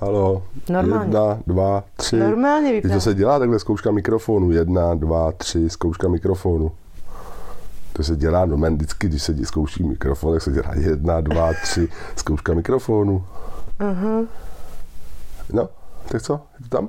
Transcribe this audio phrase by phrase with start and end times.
[0.00, 0.42] Halo.
[0.68, 1.04] Normálně.
[1.04, 2.16] Jedna, dva, tři.
[2.16, 2.94] Normálně vypadá.
[2.94, 4.50] to se dělá takhle zkouška mikrofonu.
[4.50, 6.72] Jedna, dva, tři, zkouška mikrofonu.
[7.92, 11.52] To se dělá, no man, vždycky, když se zkouší mikrofon, tak se dělá jedna, dva,
[11.62, 13.24] tři, zkouška mikrofonu.
[13.78, 14.20] Aha.
[15.52, 15.68] No,
[16.08, 16.32] tak co?
[16.32, 16.88] Je to tam?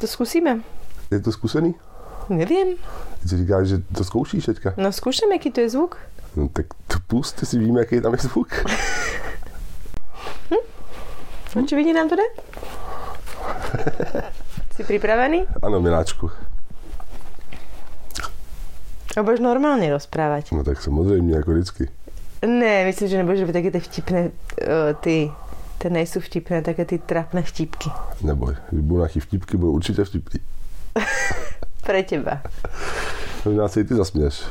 [0.00, 0.60] To zkusíme.
[1.10, 1.74] Je to zkušený?
[2.28, 2.68] Nevím.
[3.22, 4.74] Ty si říkáš, že to zkoušíš teďka.
[4.76, 5.96] No zkouším, jaký to je zvuk.
[6.36, 8.48] No tak to pust, si víme, jaký tam je zvuk.
[11.60, 12.22] Očividně nám to jde?
[14.74, 15.44] Jsi připravený?
[15.62, 16.30] Ano, miláčku.
[19.16, 20.44] A budeš normálně rozprávat.
[20.52, 21.88] No tak samozřejmě, jako vždycky.
[22.46, 24.30] Ne, myslím, že nebudeš být taky ty vtipné, uh,
[25.00, 25.32] ty,
[25.78, 27.90] ty nejsou vtipné, také ty trapné vtipky.
[28.22, 30.40] Neboj, když budou nějaký vtipky, budou určitě vtipný.
[31.86, 32.42] Pre teba.
[33.44, 34.42] Možná se i ty zasměješ.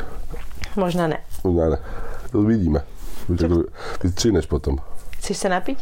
[0.75, 1.17] Možná ne.
[1.43, 1.77] Možná ne.
[2.31, 2.83] To uvidíme.
[3.41, 3.63] Jako
[4.03, 4.77] vystříneš potom.
[5.17, 5.79] Chceš se napít?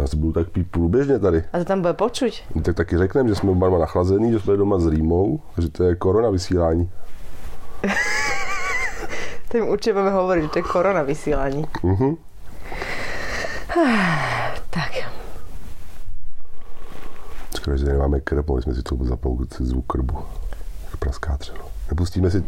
[0.00, 1.44] Já se budu tak pít průběžně tady.
[1.52, 2.42] A to tam bude počuť.
[2.54, 5.84] No, tak taky řekneme, že jsme oba nachlazený, že jsme doma s rýmou, že to
[5.84, 6.90] je korona vysílání.
[9.48, 11.66] Tým určitě budeme hovoriť, že to je korona vysílání.
[11.82, 12.14] Mhm.
[14.70, 14.92] Tak.
[17.56, 20.18] Škoda, že nemáme krb, mohli jsme si to zapnout zvuk krbu.
[20.90, 21.58] Jak praská třeba.
[21.90, 22.44] Nepustíme si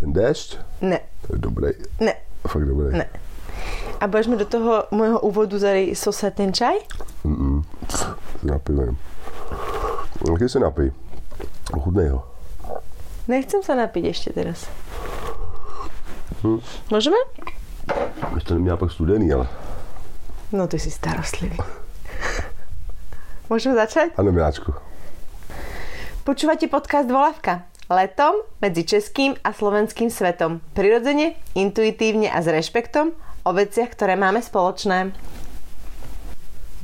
[0.00, 0.58] ten déšť?
[0.80, 1.68] Ne, To je dobrý.
[2.00, 2.14] ne,
[2.48, 2.98] Fakt dobrý.
[2.98, 3.06] ne.
[4.00, 6.78] A budeš mi do toho môjho úvodu zari sosať ten čaj?
[7.26, 7.66] Mm-mm.
[7.90, 8.94] Se napijeme.
[10.26, 10.92] Taky se napij.
[11.74, 12.22] Ochutnej ho.
[13.28, 14.66] Nechcem sa napiť ešte teraz.
[16.42, 16.62] Hm.
[16.90, 17.18] Môžeme?
[18.34, 19.48] Ještě neměla pak studený, ale.
[20.52, 21.58] No ty si starostlivý.
[23.48, 24.12] Môžeme začať?
[24.16, 24.76] Ano, miláčku.
[26.24, 27.64] Počúvate podcast Volavka.
[27.88, 30.60] Letom medzi českým a slovenským svetom.
[30.76, 33.16] Prirodzene, intuitívne a s rešpektom
[33.48, 35.16] o veciach, ktoré máme spoločné.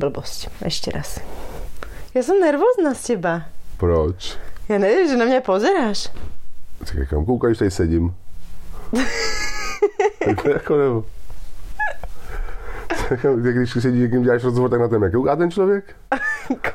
[0.01, 0.49] Blbosť.
[0.65, 1.21] Ešte raz.
[2.17, 3.53] Ja som nervózna z teba.
[3.77, 4.41] Proč?
[4.73, 6.09] Ja neviem, že na mňa pozeráš.
[6.81, 8.17] Tak kam koukáš, tady sedím.
[10.25, 11.05] tak to jako nebo.
[13.09, 15.97] Tak, Když sedí někým děláš rozhovor, tak na ten kouká ten člověk?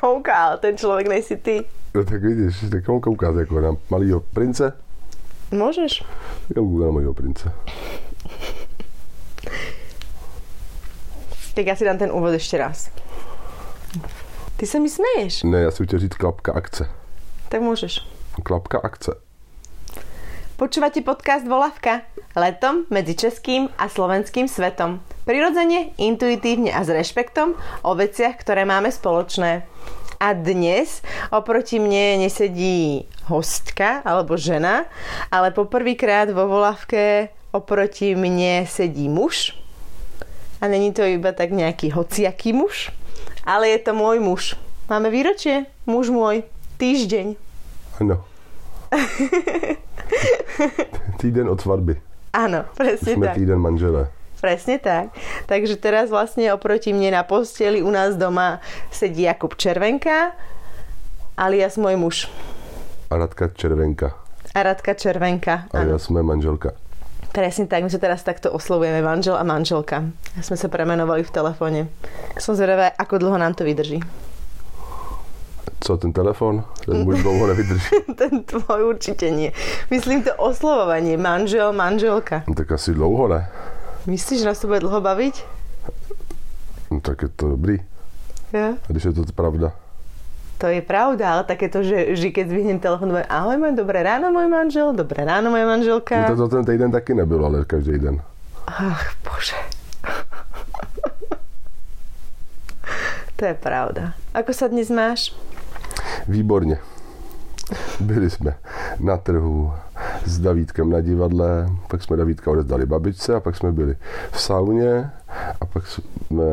[0.00, 1.64] Kouká, ten človek nejsi ty.
[1.94, 4.72] No tak vidíš, tak komu koukáte jako na malýho prince?
[5.50, 6.04] Môžeš.
[6.56, 7.52] Já koukám na malýho prince.
[11.54, 12.88] Tak ja si dám ten úvod ešte raz.
[14.56, 15.42] Ty sa mi smeješ.
[15.42, 16.88] Ne, já si chtěl říct klapka akce.
[17.48, 18.06] Tak môžeš.
[18.46, 19.18] Klapka akce.
[20.60, 22.04] Počúvate podcast Volavka.
[22.36, 25.00] Letom medzi českým a slovenským svetom.
[25.24, 29.64] Prirodzene, intuitívne a s rešpektom o veciach, ktoré máme spoločné.
[30.20, 31.00] A dnes
[31.32, 34.84] oproti mne nesedí hostka alebo žena,
[35.32, 39.56] ale poprvýkrát vo Volavke oproti mne sedí muž.
[40.60, 42.92] A není to iba tak nejaký hociaký muž,
[43.48, 44.42] ale je to môj muž.
[44.92, 46.44] Máme výročie, muž môj,
[46.76, 47.36] týždeň.
[48.00, 48.24] Ano.
[51.20, 51.96] týden od svatby.
[52.76, 53.36] Presne Jsme tak.
[53.36, 54.10] týden manželé.
[54.40, 55.12] Presne tak.
[55.46, 60.32] Takže teraz vlastne oproti mne na posteli u nás doma sedí Jakub Červenka,
[61.36, 62.16] alias môj muž.
[63.12, 64.16] A Radka Červenka.
[64.54, 65.68] A Radka Červenka.
[65.72, 66.72] A Áno, já jsme manželka.
[67.30, 67.82] Presne tak.
[67.86, 70.06] My sa teraz takto oslovujeme manžel a manželka.
[70.36, 71.80] A sme sa premenovali v telefóne.
[72.38, 74.02] Som zvedavá, ako dlho nám to vydrží.
[75.80, 76.64] Co, ten telefon?
[76.84, 77.96] Ten můj dlouho nevydrží.
[78.20, 79.52] Ten tvoj určite nie.
[79.90, 81.16] Myslím to oslovovanie.
[81.16, 82.44] Manžel, manželka.
[82.44, 83.48] No, tak asi dlouho ne.
[84.06, 85.34] Myslíš, že nás to bude dlho baviť?
[86.92, 87.80] No, tak je to dobrý.
[88.52, 88.76] Ja?
[88.76, 89.72] A když je to pravda.
[90.60, 94.28] To je pravda, ale takéto, že, že keď zvihnem telefon, bude, ahoj, môj, dobré ráno,
[94.28, 96.28] môj manžel, dobré ráno, moja manželka.
[96.28, 98.20] No, to, to ten týden taky nebylo, ale každý den.
[98.68, 99.56] Ach, bože.
[103.40, 104.12] to je pravda.
[104.36, 105.32] Ako sa dnes máš?
[106.28, 106.78] Výborně.
[108.00, 108.54] Byli jsme
[109.00, 109.72] na trhu
[110.24, 113.96] s Davítkem na divadle, pak jsme Davítka odezdali babičce a pak jsme byli
[114.32, 115.10] v sauně
[115.60, 116.44] a pak jsme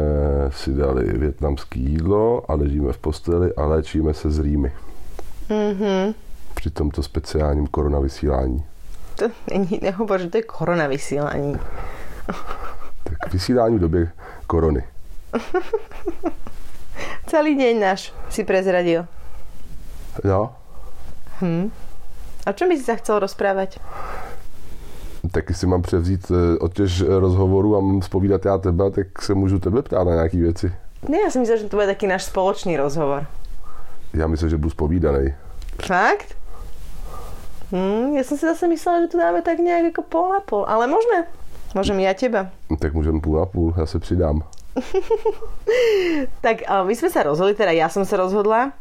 [0.50, 4.72] si dali větnamské jídlo a ležíme v posteli a léčíme se z rýmy.
[5.50, 6.14] Mhm.
[6.54, 8.64] Při tomto speciálním koronavysílání.
[9.16, 11.60] To není, nehovor, že to je korona vysílání.
[13.04, 14.12] Tak vysílání v době
[14.48, 14.84] korony.
[17.28, 19.06] Celý deň náš si prezradil.
[20.24, 20.50] Jo,
[21.42, 21.72] Hm.
[22.48, 23.84] A o čom by si sa chcel rozprávať?
[25.32, 29.34] tak jestli mám převzít eh, od těch rozhovorů a mám spovídat já teba, tak se
[29.34, 30.74] můžu tebe ptát na nějaké věci.
[31.10, 33.28] Ne, ja som myslela, že to bude taký náš spoločný rozhovor.
[34.14, 35.36] Já myslím, že budu spovídaný.
[35.86, 36.34] Fakt?
[37.72, 40.64] Hm, ja som si zase myslela, že to dáme tak nejak ako pol na pol,
[40.66, 41.28] ale môžeme.
[41.76, 42.50] Môžem ja teba.
[42.80, 44.42] Tak můžeme půl na půl, já se přidám.
[46.42, 48.72] tak my sme sa rozhodli, teda ja som sa rozhodla.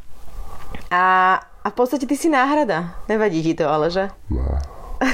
[0.88, 1.04] A,
[1.66, 2.94] a v podstate ty si náhrada.
[3.10, 4.06] Nevadí ti to, ale že?
[4.30, 4.46] No.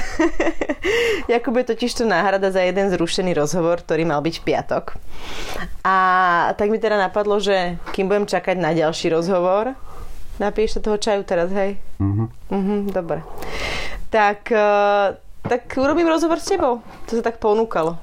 [1.33, 4.93] Jakub je totiž to náhrada za jeden zrušený rozhovor, ktorý mal byť v piatok.
[5.81, 5.95] A
[6.53, 9.73] tak mi teda napadlo, že kým budem čakať na ďalší rozhovor,
[10.37, 11.81] sa toho čaju teraz, hej?
[11.97, 12.25] Mhm.
[12.53, 13.25] Mhm, dobre.
[14.13, 16.85] Tak, eh, tak urobím rozhovor s tebou.
[17.09, 17.97] To sa tak ponúkalo.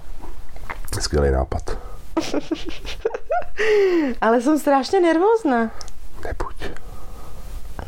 [0.91, 1.79] Skvělý nápad.
[4.25, 5.70] Ale som strašne nervózna.
[6.26, 6.90] Nebuď.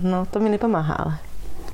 [0.02, 1.14] No, to mi nepomáha, ale.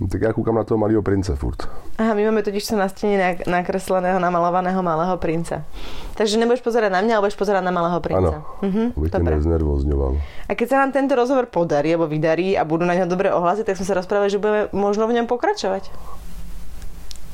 [0.01, 1.69] No, tak já koukám na toho malého prince furt.
[1.99, 5.63] Aha, my máme totiž na nak- nakresleného, namalovaného malého princa.
[6.15, 8.19] Takže nebudeš pozerať na mňa, ale budeš pozerať na malého princa.
[8.39, 10.13] Ano, Mhm, aby tě neznervozňoval.
[10.49, 13.65] A keď sa nám tento rozhovor podarí, alebo vydarí a budú na ňo dobré ohlasy,
[13.67, 15.91] tak sme sa rozprávali, že budeme možno v ňom pokračovať.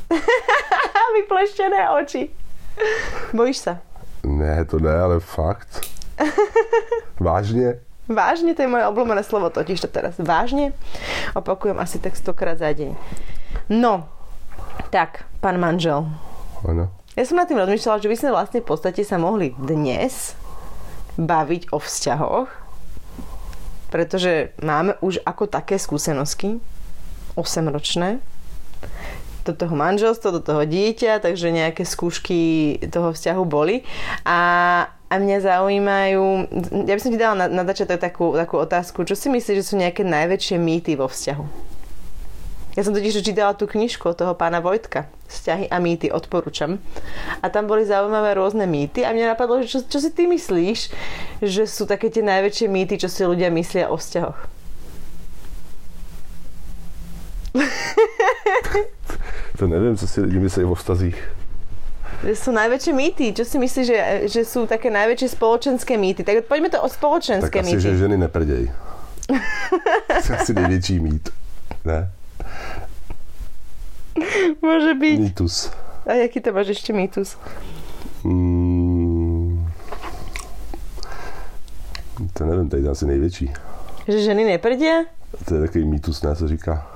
[1.15, 2.31] Vypleštené oči.
[3.33, 3.73] Bojíš sa?
[4.25, 5.69] Ne, to ne, ale fakt.
[7.21, 7.75] Vážně?
[8.05, 10.21] Vážne, to je moje obľúbené slovo, totiž to teraz.
[10.21, 10.77] Vážne?
[11.33, 12.93] Opakujem asi tak stokrát za deň.
[13.73, 14.05] No,
[14.93, 16.05] tak, pán manžel.
[16.65, 16.93] Ano.
[17.15, 20.37] Ja som nad tým rozmýšľala, že by sme vlastne v podstate sa mohli dnes
[21.15, 22.51] baviť o vzťahoch,
[23.95, 26.59] pretože máme už ako také skúsenosti,
[27.39, 28.19] 8-ročné,
[29.45, 33.85] do toho manželstva, do toho dieťa, takže nejaké skúšky toho vzťahu boli.
[34.25, 36.27] A, a mňa zaujímajú,
[36.91, 39.69] ja by som ti dala na, na začiatok takú, takú otázku, čo si myslíš, že
[39.71, 41.47] sú nejaké najväčšie mýty vo vzťahu?
[42.75, 45.07] Ja som totiž čítala tú knižku od toho pána Vojtka.
[45.31, 46.83] Vzťahy a mýty, odporúčam.
[47.39, 50.91] A tam boli zaujímavé rôzne mýty a mňa napadlo, že čo, čo si ty myslíš,
[51.39, 54.51] že sú také tie najväčšie mýty, čo si ľudia myslia o vzťahoch?
[59.63, 61.44] To nevím, co si lidi myslí o vztazích.
[62.23, 63.35] Že sú najväčšie mýty.
[63.35, 63.97] Čo si myslíš, že,
[64.31, 66.23] že sú také najväčšie spoločenské mýty?
[66.25, 67.81] Tak poďme to o Tak spoločenské asi, mýty.
[67.83, 68.71] že ženy neprdějí.
[70.27, 71.29] to je asi největší mít.
[71.85, 72.09] Ne?
[74.63, 75.19] Môže byť.
[75.21, 75.55] Mýtus.
[76.07, 77.35] A jaký to máš ešte mýtus?
[78.25, 79.67] Mm,
[82.33, 83.53] to nevím, tady je asi největší.
[84.09, 85.05] Že ženy neprdia?
[85.45, 86.87] To je takový mýtus, ne, se říká.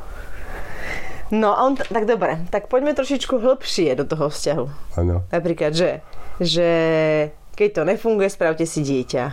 [1.31, 2.41] No, a on, t- tak dobre.
[2.49, 4.67] Tak poďme trošičku hĺbšie do toho vzťahu.
[4.97, 5.29] Ano.
[5.29, 6.01] Napríklad, že,
[6.41, 6.69] že
[7.53, 9.25] keď to nefunguje, spravte si dieťa.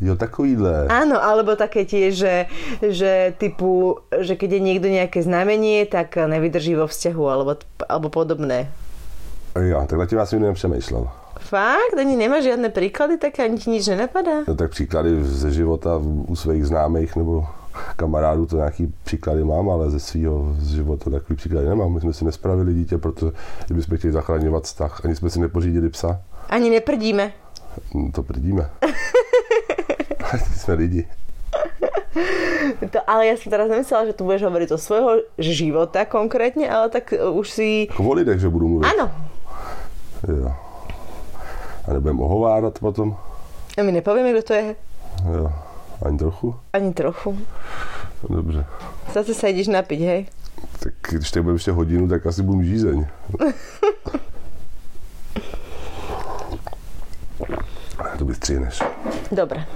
[0.00, 0.88] Jo, takovýhle.
[0.88, 2.48] Áno, alebo také tie, že,
[2.80, 8.72] že typu, že keď je niekto nejaké znamenie, tak nevydrží vo vzťahu, alebo, alebo podobné.
[9.52, 11.08] Jo, tak tím já jsem nepřemýšlel.
[11.44, 11.98] Fakt?
[11.98, 14.48] Ani nemáš žiadne príklady, tak ani ti nič nenapadá?
[14.48, 17.44] No, tak příklady ze života u svých známých nebo
[17.96, 21.92] kamarádů to nějaký příklady mám, ale ze svého života takový příklady nemám.
[21.94, 23.32] My jsme si nespravili dítě, protože
[23.66, 27.32] kdybychom chtěli zachraňovat vztah, ani jsme si nepořídili psa, Ani neprdíme.
[27.94, 28.70] no, to prdíme.
[30.56, 31.08] jsme lidi.
[32.90, 36.86] To, ale ja som teraz nemyslela, že tu budeš hovoriť o svojho života konkrétne, ale
[36.90, 37.68] tak uh, už si...
[37.98, 38.86] O lidech, že budu mluvit.
[38.86, 39.10] Áno.
[40.22, 40.50] Jo.
[41.84, 43.18] A nebudem ohovárat potom.
[43.74, 44.66] A my nepovieme, kto to je.
[45.26, 45.50] Jo.
[46.04, 46.54] Ani trochu.
[46.72, 47.38] Ani trochu.
[48.28, 48.64] Dobře.
[49.12, 50.26] Zase sa ideš napiť, hej?
[50.80, 53.06] Tak když tady budeme ještě hodinu, tak asi budu žízeň.
[58.18, 58.82] to vystřihneš.
[59.32, 59.66] Dobre.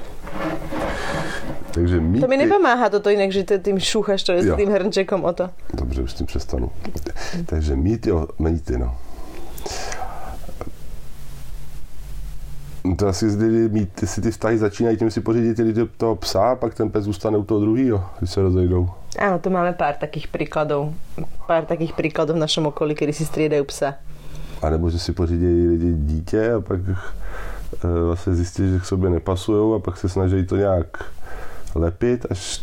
[1.71, 2.21] Takže mýty...
[2.21, 5.51] To mi nepomáha toto inak, že ty tým šúchaš to s tým hrnčekom o to.
[5.75, 6.71] Dobře, už s tím přestanu.
[7.47, 8.97] Takže mýty o mýty, no.
[12.97, 16.75] To asi zde mít, si ty vztahy začínají tím si pořídit lidi toho psa, pak
[16.75, 18.91] ten pes zůstane u toho druhého, když se rozejdou.
[19.19, 20.95] Áno, tu máme pár takých príkladov.
[21.49, 23.99] Pár takých príkladov v našom okolí, kedy si striedajú psa.
[24.63, 26.95] A nebo že si pořídí lidi dítě a pak e,
[28.05, 30.87] vlastně zjistí, že k sobě nepasují a pak se snaží to nějak
[31.75, 32.63] lepit, až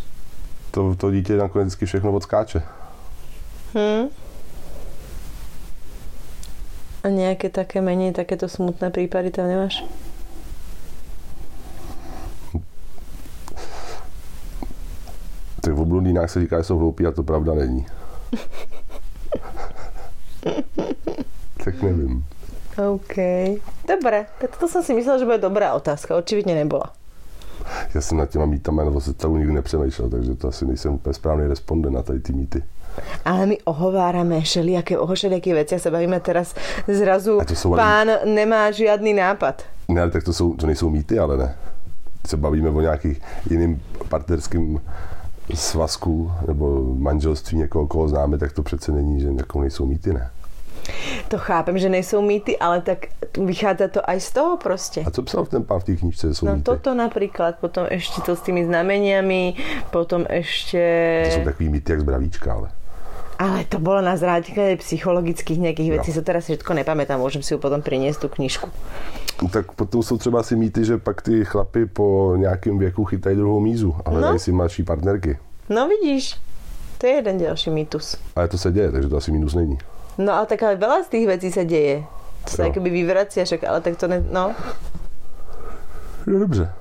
[0.72, 2.62] to, to dítě nakonec vždycky všechno odskáče.
[3.76, 4.08] Hm?
[7.06, 9.86] A nejaké také menej, takéto smutné prípady tam nemáš?
[15.66, 17.86] Tak v blondýnách se říká, že jsou hloupí a to pravda není.
[21.64, 22.26] tak nevím.
[22.94, 23.16] OK.
[23.88, 26.16] Dobre, tak toto som si myslela, že bude dobrá otázka.
[26.20, 26.94] Očividne nebola.
[27.96, 31.14] Já jsem nad těma mýtama nebo se celou nikdy nepřemýšlel, takže to asi nejsem úplně
[31.14, 32.64] správný respondent na tady ty mýty.
[33.26, 36.56] Ale my ohovárame všelijaké, o všelijakých veciach sa bavíme teraz.
[36.88, 39.64] Zrazu A to len- pán nemá žiadny nápad.
[39.92, 41.56] Ne, ale tak to, jsou, to nejsou mýty, ale ne.
[42.28, 44.80] Se bavíme o nějakých jiným partnerským
[45.54, 50.30] svazku nebo manželství někoho, koho známe, tak to přece není, že jako nejsou mýty, ne.
[51.28, 52.98] To chápem, že nejsou mýty, ale tak
[53.38, 55.04] vychádza to aj z toho prostě.
[55.08, 56.64] A co psal ten pán v té knižce, jsou No mýty?
[56.64, 59.54] toto napríklad, potom ešte to s tými znameniami,
[59.92, 60.78] potom ešte...
[61.26, 62.70] To jsou takový mýty jak z bravíčka, ale.
[63.40, 65.96] Ale to bolo na základe psychologických nejakých No.
[66.00, 68.70] vecí, to teraz všetko nepamätám, môžem si ju potom priniesť tú knižku.
[69.54, 73.60] Tak potom jsou třeba si mýty, že pak ty chlapy po nějakém věku chytají druhou
[73.60, 74.40] mízu a hledají No.
[74.40, 75.38] si mladší partnerky.
[75.70, 76.36] No vidíš,
[76.98, 78.18] to je jeden ďalší mýtus.
[78.36, 79.78] Ale to se děje, takže to asi mínus není.
[80.18, 82.04] No ale tak ale veľa z tých vecí sa deje.
[82.48, 82.72] To sa Jo.
[82.72, 84.24] akoby vyvracia, však, ale tak to ne...
[84.32, 84.56] No,
[86.26, 86.72] No dobře,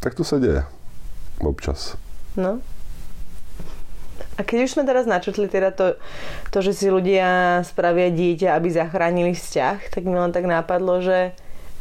[0.00, 0.64] tak to se děje.
[1.40, 1.96] Občas.
[2.36, 2.58] no.
[4.38, 6.00] A keď už sme teraz načutli teda to,
[6.48, 11.36] to, že si ľudia spravia dieťa, aby zachránili vzťah, tak mi len tak nápadlo, že,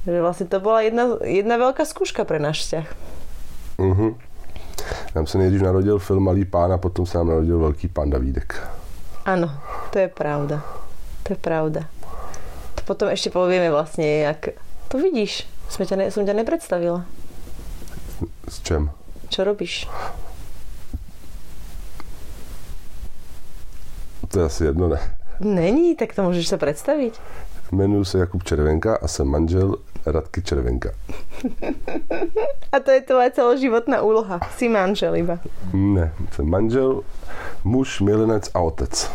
[0.06, 2.88] že vlastne to bola jedna, jedna veľká skúška pre náš vzťah.
[3.80, 4.08] Mhm.
[5.16, 8.68] Nám se nejdřív narodil film Malý pán a potom se nám narodil Velký pán Davídek.
[9.26, 9.52] Áno,
[9.92, 10.64] to je pravda.
[11.24, 11.86] To je pravda.
[12.76, 14.58] To potom ešte povieme vlastne, jak...
[14.90, 17.06] To vidíš, sme ťa ne, som ťa nepredstavila.
[18.50, 18.90] S čem?
[19.30, 19.86] Čo robíš?
[24.34, 24.98] To je asi jedno, ne.
[25.40, 27.14] Není, tak to môžeš sa predstaviť.
[27.72, 29.78] Jmenuji se Jakub Červenka a jsem manžel
[30.12, 30.90] Radky Červenka.
[32.74, 34.40] A to je tvoja celoživotná úloha.
[34.58, 35.40] Si manžel iba.
[35.74, 37.02] Ne, jsem manžel,
[37.64, 39.12] muž, milenec a otec.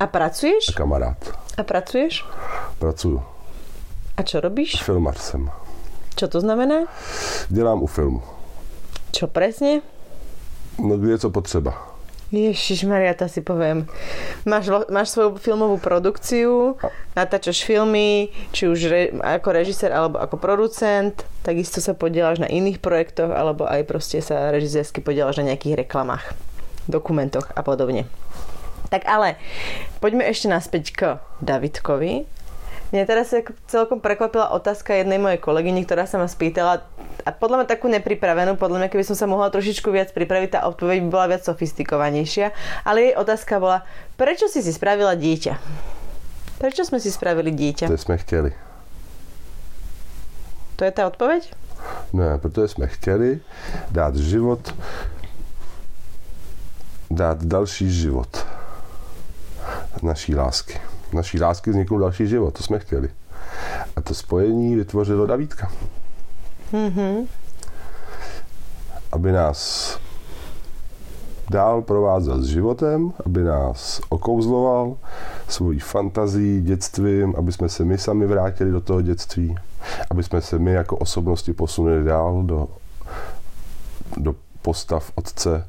[0.00, 0.68] A pracuješ?
[0.68, 1.18] A kamarád.
[1.58, 2.24] A pracuješ?
[2.78, 3.22] Pracuju.
[4.16, 4.82] A čo robíš?
[4.82, 5.50] Filmař jsem.
[6.16, 6.74] Čo to znamená?
[7.48, 8.22] Dělám u filmu.
[9.12, 9.80] Čo presne?
[10.78, 11.97] No je co potřeba.
[12.28, 13.88] Ježiš Maria, to si poviem.
[14.44, 16.76] Máš, máš svoju filmovú produkciu,
[17.16, 22.84] natáčaš filmy, či už re, ako režisér alebo ako producent, takisto sa podielaš na iných
[22.84, 26.36] projektoch, alebo aj proste sa režisérsky podielaš na nejakých reklamách,
[26.84, 28.04] dokumentoch a podobne.
[28.92, 29.40] Tak ale
[30.04, 31.00] poďme ešte naspäť k
[31.40, 32.28] Davidkovi.
[32.88, 36.84] Mňa teraz ako celkom prekvapila otázka jednej mojej kolegyni, ktorá sa ma spýtala,
[37.24, 40.60] a podľa mňa takú nepripravenú, podľa mňa keby som sa mohla trošičku viac pripraviť, tá
[40.68, 42.52] odpoveď by bola viac sofistikovanejšia,
[42.84, 43.86] ale jej otázka bola,
[44.20, 45.54] prečo si si spravila dieťa?
[46.58, 47.86] Prečo sme si spravili dieťa?
[47.86, 48.50] To jsme chtěli.
[50.78, 51.54] To je tá odpoveď?
[52.12, 53.40] Ne, protože jsme chtěli
[53.90, 54.74] dát život,
[57.10, 58.46] dát další život
[60.02, 60.80] naší lásky.
[61.12, 63.08] Naší lásky vzniknul další život, to jsme chtěli.
[63.96, 65.72] A to spojení vytvořilo Davídka.
[66.72, 67.26] Mhm.
[69.12, 69.98] Aby nás
[71.50, 74.96] dál provázel s životem, aby nás okouzloval
[75.48, 79.56] svojí fantazí, dětstvím, aby jsme se my sami vrátili do toho dětství,
[80.10, 82.68] aby jsme se my jako osobnosti posunuli dál do,
[84.16, 85.68] do postav otce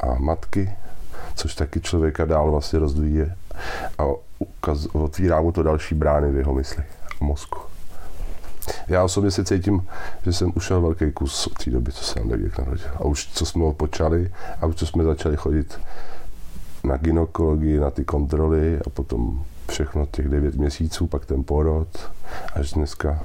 [0.00, 0.72] a matky,
[1.34, 3.36] což taky člověka dál vlastně rozvíje
[3.98, 4.04] a
[4.38, 6.84] ukaz, otvírá mu to další brány v jeho mysli
[7.20, 7.75] a mozku.
[8.88, 9.86] Já osobně si cítím,
[10.24, 12.90] že jsem ušel velký kus od té doby, co jsem Davidek narodil.
[12.96, 15.80] A už co jsme ho počali a už co jsme začali chodit
[16.84, 22.10] na gynekologii, na ty kontroly a potom všechno těch devět měsíců, pak ten porod,
[22.54, 23.20] až dneska.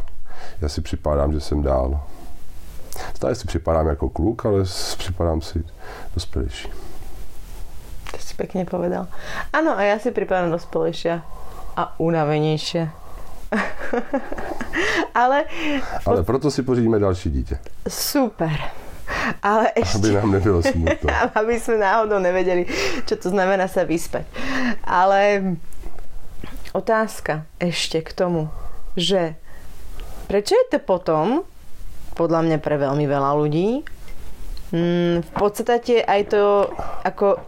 [0.61, 2.01] Já si připadám, že jsem dál.
[3.15, 4.63] Stále si připadám jako kluk, ale
[4.97, 5.63] připadám si
[6.13, 6.67] dospělejší.
[8.11, 9.07] To si pekne povedal.
[9.55, 11.23] Áno, a ja si pripadám dospelejšia
[11.79, 12.91] a unavenejšia.
[15.21, 15.45] ale
[16.05, 18.51] Ale proto si pořídíme další dítě, super.
[19.43, 19.97] Ale ešte...
[19.97, 21.07] aby nám nebylo smutno.
[21.39, 22.63] aby sme náhodou nevedeli,
[23.05, 24.23] čo to znamená sa vyspať.
[24.87, 25.53] Ale
[26.71, 28.47] otázka ešte k tomu,
[28.95, 29.35] že
[30.31, 31.43] prečo je to potom,
[32.15, 33.83] podľa mňa pre veľmi veľa ľudí,
[34.71, 36.71] mm, v podstate aj to,
[37.03, 37.39] ako...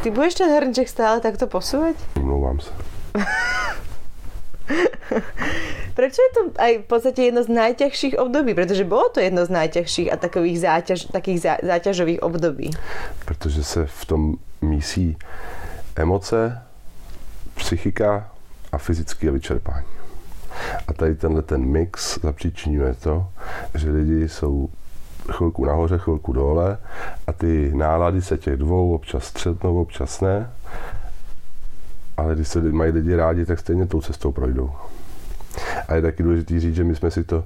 [0.00, 1.92] Ty budeš ten hrnček stále takto posúvať?
[2.16, 2.72] Omlouvám se.
[5.94, 8.54] Prečo je to aj v podstate jedno z najťažších období?
[8.54, 12.70] Pretože bolo to jedno z najťažších a takových záťaž, takých zá, záťažových období.
[13.24, 15.16] protože se v tom mísí
[15.96, 16.62] emoce,
[17.54, 18.30] psychika
[18.72, 19.86] a fyzické vyčerpání.
[20.88, 23.28] A tady tenhle ten mix zapříčinuje to,
[23.74, 24.68] že lidi jsou
[25.32, 26.78] chvilku nahoře, chvilku dole
[27.26, 30.50] a ty nálady se těch dvou občas střetnou, občas ne.
[32.20, 34.70] Ale když se mají lidi rádi, tak stejně tou cestou projdou.
[35.88, 37.44] A je taky důležité říct, že my jsme si to,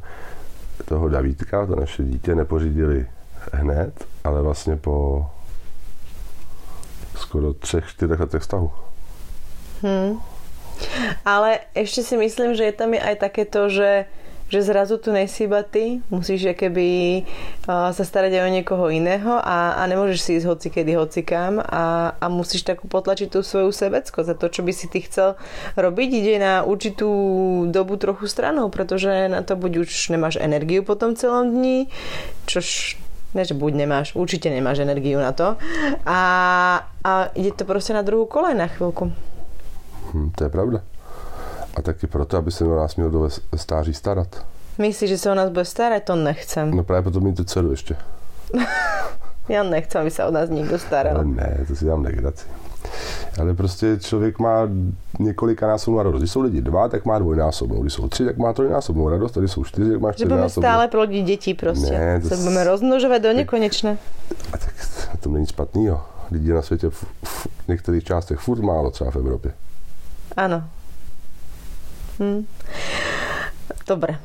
[0.85, 3.07] toho Davídka, to naše dítě, nepořídili
[3.53, 5.27] hned, ale vlastně po
[7.15, 8.71] skoro třech, čtyřech letech vztahu.
[9.83, 10.21] Hmm.
[11.25, 14.11] Ale ešte si myslím, že je tam aj takéto, že,
[14.55, 16.87] že zrazu tu nejsi iba ty, musíš keby
[17.67, 21.59] sa starať aj o niekoho iného a, a nemôžeš si ísť hoci kedy, hoci kam
[21.59, 25.35] a, a musíš tak potlačiť tú svoju sebecko za to, čo by si ty chcel
[25.75, 27.11] robiť, ide na určitú
[27.67, 31.91] dobu trochu stranou, pretože na to buď už nemáš energiu po tom celom dni,
[32.47, 32.95] čož
[33.35, 35.59] ne, že buď nemáš, určite nemáš energiu na to
[36.07, 36.21] a,
[37.03, 39.11] a ide to prostě na druhou kolej na chvíľku.
[40.15, 40.94] Hm, to je pravda.
[41.77, 44.47] A taky proto, aby se o nás měl do stáří starat.
[44.79, 46.03] Myslíš, že se o nás bude starat?
[46.03, 46.71] To nechcem.
[46.71, 47.97] No právě potom mít dceru ještě.
[49.49, 51.17] Já nechcem, aby se o nás někdo staral.
[51.17, 52.47] Ale ne, to si dám legraci.
[53.41, 54.69] Ale prostě člověk má
[55.19, 56.21] několika násobnou radost.
[56.21, 57.83] Když jsou lidi dva, tak má dvojnásobnou.
[57.83, 59.39] Když jsou tři, tak má trojnásobnou radost.
[59.39, 60.69] Když jsou čtyři, tak má Že budeme čtyřnásobnou.
[60.69, 61.91] stále plodit děti prostě.
[61.91, 63.91] Ne, to se budeme rozmnožovat do nekonečna.
[64.53, 64.75] A tak
[65.25, 66.01] tom není špatnýho.
[66.31, 69.53] Lidí na světě v, v některých částech furt málo, třeba v Evropě.
[70.37, 70.65] Áno.
[72.19, 72.47] Hm.
[73.87, 74.19] Dobre.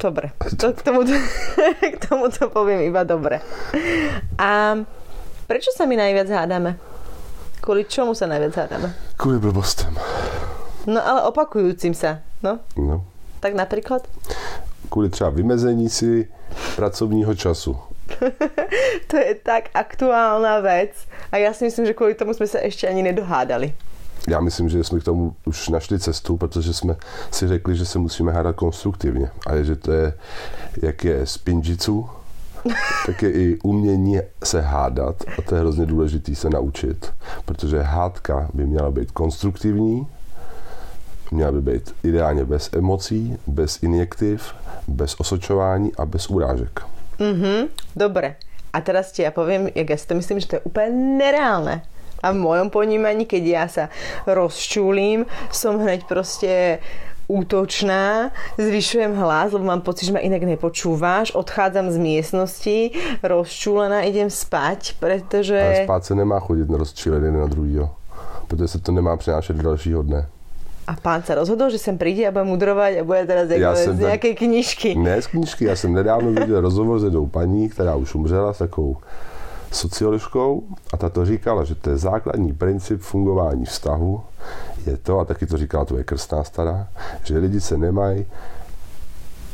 [0.00, 0.30] Dobre.
[0.56, 1.00] To, k, tomu,
[1.94, 3.40] k tomu to poviem iba dobre.
[4.38, 4.76] A
[5.46, 6.76] prečo sa my najviac hádame?
[7.60, 8.92] Kvôli čomu sa najviac hádame?
[9.16, 9.96] Kvůli blbostem.
[10.86, 12.20] No ale opakujúcim sa.
[12.42, 13.04] No, No.
[13.40, 14.08] tak napríklad?
[14.88, 16.28] Kvůli třeba vymezení si
[16.76, 17.76] pracovního času.
[19.08, 20.92] To je tak aktuálna vec.
[21.32, 23.72] A ja si myslím, že kvôli tomu sme sa ešte ani nedohádali.
[24.28, 26.96] Já myslím, že jsme k tomu už našli cestu, protože jsme
[27.30, 29.30] si řekli, že se musíme hádat konstruktivně.
[29.46, 30.12] A že to je,
[30.82, 32.08] jak je spinjitsu,
[33.06, 35.24] tak je i umění se hádat.
[35.38, 37.12] A to je hrozně důležité se naučit,
[37.44, 40.06] protože hádka by měla být konstruktivní,
[41.30, 44.54] měla by být ideálně bez emocí, bez injektiv,
[44.88, 46.80] bez osočování a bez urážek.
[47.18, 48.36] Mhm, dobre.
[48.72, 51.82] A teraz ti ja poviem, jak ja si to myslím, že to je úplne nereálne.
[52.22, 53.84] A v mojom ponímaní, keď ja sa
[54.26, 56.82] rozčúlim, som hneď proste
[57.28, 62.78] útočná, zvyšujem hlas, lebo mám pocit, že ma inak nepočúvaš, odchádzam z miestnosti,
[63.20, 65.60] rozčúlená, idem spať, pretože...
[65.60, 67.90] Ale spát se nemá chodit rozčílet jeden na druhýho,
[68.48, 70.26] protože se to nemá přenášet do dalšího dne.
[70.88, 73.76] A pán sa rozhodol, že sem príde a bude mudrovať a bude teraz Ja jako
[73.76, 74.90] z tak- nejakej knižky.
[74.96, 78.58] Ne z knížky, já jsem nedávno viděl rozhovor s jednou paní, která už umřela, s
[78.58, 78.96] takovou
[79.72, 84.20] socioložkou a ta to říkala, že to je základní princip fungování vztahu,
[84.86, 86.88] je to, a taky to říkala tvoje krstná stará,
[87.24, 88.26] že lidi se nemají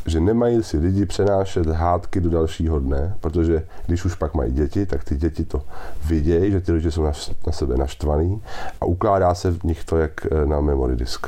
[0.07, 4.87] že nemají si lidi přenášet hádky do dalšího dne, protože když už pak mají děti,
[4.87, 5.63] tak ty děti to
[6.05, 7.13] vidějí, že ty lidi jsou na,
[7.47, 8.43] na sebe naštvaný
[8.81, 11.27] a ukládá se v nich to jak eh, na memory disk.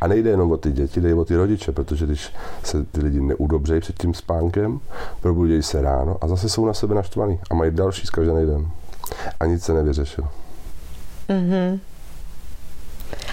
[0.00, 3.00] A nejde jenom o ty děti, jde i o ty rodiče, protože když se ty
[3.00, 4.80] lidi neudobřejí před tím spánkem,
[5.20, 8.70] probudějí se ráno a zase jsou na sebe naštvaný a mají další z každý den.
[9.40, 10.28] A nic se nevyřešilo.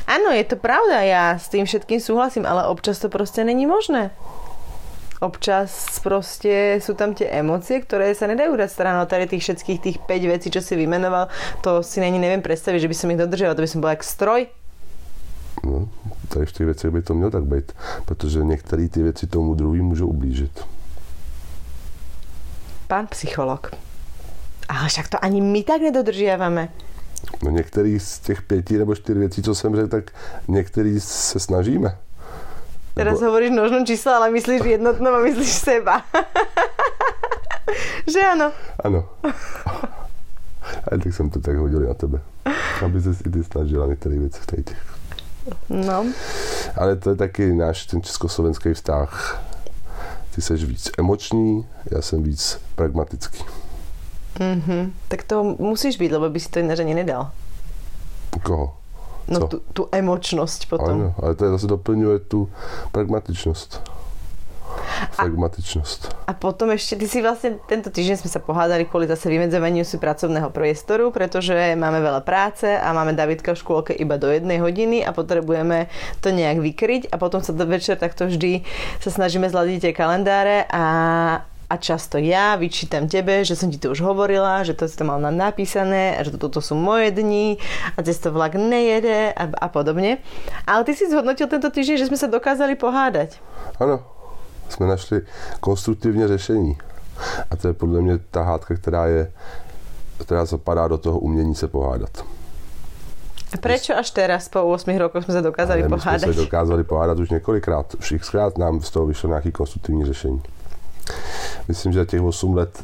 [0.03, 4.13] Áno, je to pravda, ja s tým všetkým súhlasím, ale občas to proste není možné.
[5.23, 9.97] Občas proste sú tam tie emócie, ktoré sa nedajú dať stranou tady tých všetkých tých
[10.03, 11.31] 5 vecí, čo si vymenoval,
[11.63, 14.03] to si není neviem predstaviť, že by som ich dodržiavala, to by som bola jak
[14.03, 14.41] stroj.
[15.63, 15.87] No,
[16.33, 17.71] tady v těch věcech by to mělo tak být,
[18.05, 20.65] protože některé ty věci tomu druhý můžou ublížit.
[22.87, 23.71] Pán psycholog.
[24.69, 26.69] Ale však to ani my tak nedodržiavame.
[27.43, 30.11] No některý z těch pěti nebo čtyř věcí, co jsem řekl, tak
[30.47, 31.97] některý se snažíme.
[32.93, 36.01] Teraz Nebo- hovoríš množnom číslo, ale myslíš v jednotnom a myslíš seba.
[38.13, 38.51] že áno.
[38.83, 39.09] Ano.
[40.91, 42.21] A tak jsem to tak hodil na tebe.
[42.85, 44.92] Aby se i ty snažila některé věci v těch.
[45.69, 46.05] No.
[46.75, 49.41] Ale to je taky náš ten československý vztah.
[50.35, 53.43] Ty seš víc emoční, já jsem víc pragmatický.
[54.39, 54.93] Mhm.
[55.07, 57.31] Tak to musíš byť, lebo by si to ináč ani nedal.
[58.43, 58.73] Koho?
[59.27, 59.47] No Co?
[59.47, 60.89] tu, tu emočnosť potom.
[60.89, 62.49] Ano, ale to je zase doplňuje tu
[62.91, 63.92] pragmatičnost.
[65.17, 66.13] Pragmatičnost.
[66.27, 69.99] A potom ešte, ty si vlastne, tento týždeň sme sa pohádali kvôli zase vymedzovaniu si
[69.99, 75.03] pracovného priestoru, pretože máme veľa práce a máme Davidka v škôlke iba do jednej hodiny
[75.03, 75.91] a potrebujeme
[76.23, 78.63] to nejak vykryť a potom sa do večer takto vždy
[79.03, 80.83] sa snažíme zladiť tie kalendáre a
[81.73, 85.09] a často ja vyčítam tebe, že som ti to už hovorila, že to si to
[85.09, 87.57] mal na napísané a že toto sú moje dni
[87.97, 90.21] a cez to vlak nejede a, a podobne.
[90.69, 93.41] Ale ty si zhodnotil tento týždeň, že sme sa dokázali pohádať.
[93.81, 94.05] Ano,
[94.73, 95.21] jsme našli
[95.59, 96.77] konstruktivně řešení.
[97.51, 99.31] A to je podle mě ta hádka, která je
[100.23, 102.25] která zapadá do toho umění se pohádat.
[103.53, 106.83] A prečo až teraz po 8 rokoch sme sa dokázali Ale my jsme se dokázali
[106.83, 107.85] pohádat už několikrát.
[108.01, 110.41] Xkrát nám z toho vyšlo nějaký konstruktivní řešení.
[111.67, 112.83] Myslím, že za těch 8 let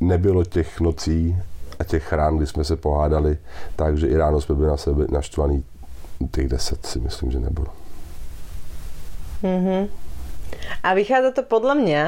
[0.00, 1.36] nebylo těch nocí
[1.78, 3.38] a těch rán, kdy jsme se pohádali,
[3.76, 5.64] takže i ráno jsme byli na sebe naštvaný.
[6.30, 7.68] Těch 10 si myslím, že nebylo.
[9.42, 9.88] Mhm.
[10.82, 12.02] A vychádza to podľa mňa,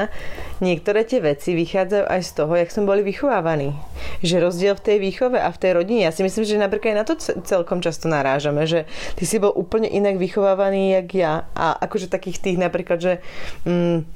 [0.59, 3.71] niektoré tie veci vychádzajú aj z toho, jak sme boli vychovávaní.
[4.19, 6.99] Že rozdiel v tej výchove a v tej rodine, ja si myslím, že napríklad aj
[6.99, 7.13] na to
[7.45, 8.83] celkom často narážame, že
[9.15, 11.33] ty si bol úplne inak vychovávaný, jak ja.
[11.55, 13.13] A akože takých tých napríklad, že
[13.63, 14.15] mm,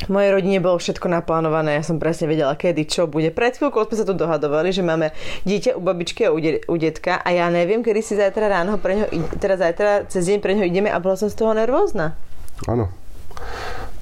[0.00, 3.28] v mojej rodine bolo všetko naplánované, ja som presne vedela, kedy, čo bude.
[3.28, 5.12] Pred chvíľkou sme sa tu dohadovali, že máme
[5.44, 8.96] dieťa u babičky a u, u detka a ja neviem, kedy si zajtra ráno pre
[8.96, 12.16] ňo, teda zajtra cez deň pre ňo ideme a bola som z toho nervózna.
[12.64, 12.99] Áno.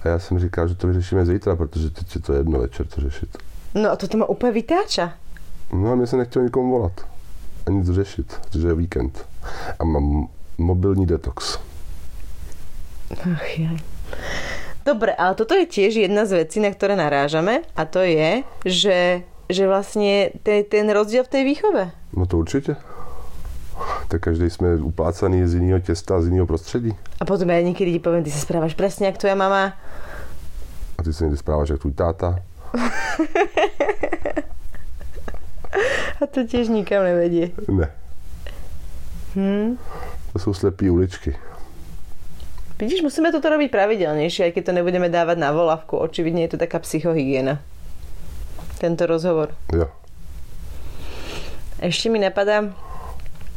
[0.02, 3.00] A já jsem říkal, že to vyřešíme zítra, protože teď je to jedno večer to
[3.00, 3.38] řešit.
[3.74, 5.12] No a to má úplně vytáča.
[5.72, 6.92] No a mě se nechtěl nikomu volat.
[7.66, 9.26] A nic řešit, protože je víkend.
[9.78, 11.58] A mám mobilní detox.
[13.34, 13.76] Ach jaj.
[14.86, 19.20] Dobre, ale toto je tiež jedna z vecí, na ktoré narážame a to je, že,
[19.44, 21.92] že vlastne ten, ten rozdiel v tej výchove.
[22.16, 22.76] No to určitě
[24.08, 26.94] tak každý jsme uplácaný z jiného těsta, z jiného prostředí.
[27.20, 29.72] A potom já někdy ti povím, ty se správáš přesně jak tvoje mama.
[30.98, 32.38] A ty se někdy správáš jak tvůj táta.
[36.22, 37.54] A to těž nikam nevedí.
[37.68, 37.90] Ne.
[39.34, 39.78] Hmm.
[40.32, 41.36] To jsou slepé uličky.
[42.78, 45.98] Vidíš, musíme toto robiť pravidelnejšie, aj keď to nebudeme dávať na volavku.
[45.98, 47.58] Očividne je to taká psychohygiena.
[48.78, 49.50] Tento rozhovor.
[49.74, 49.90] Jo.
[51.82, 52.70] Ešte mi napadá,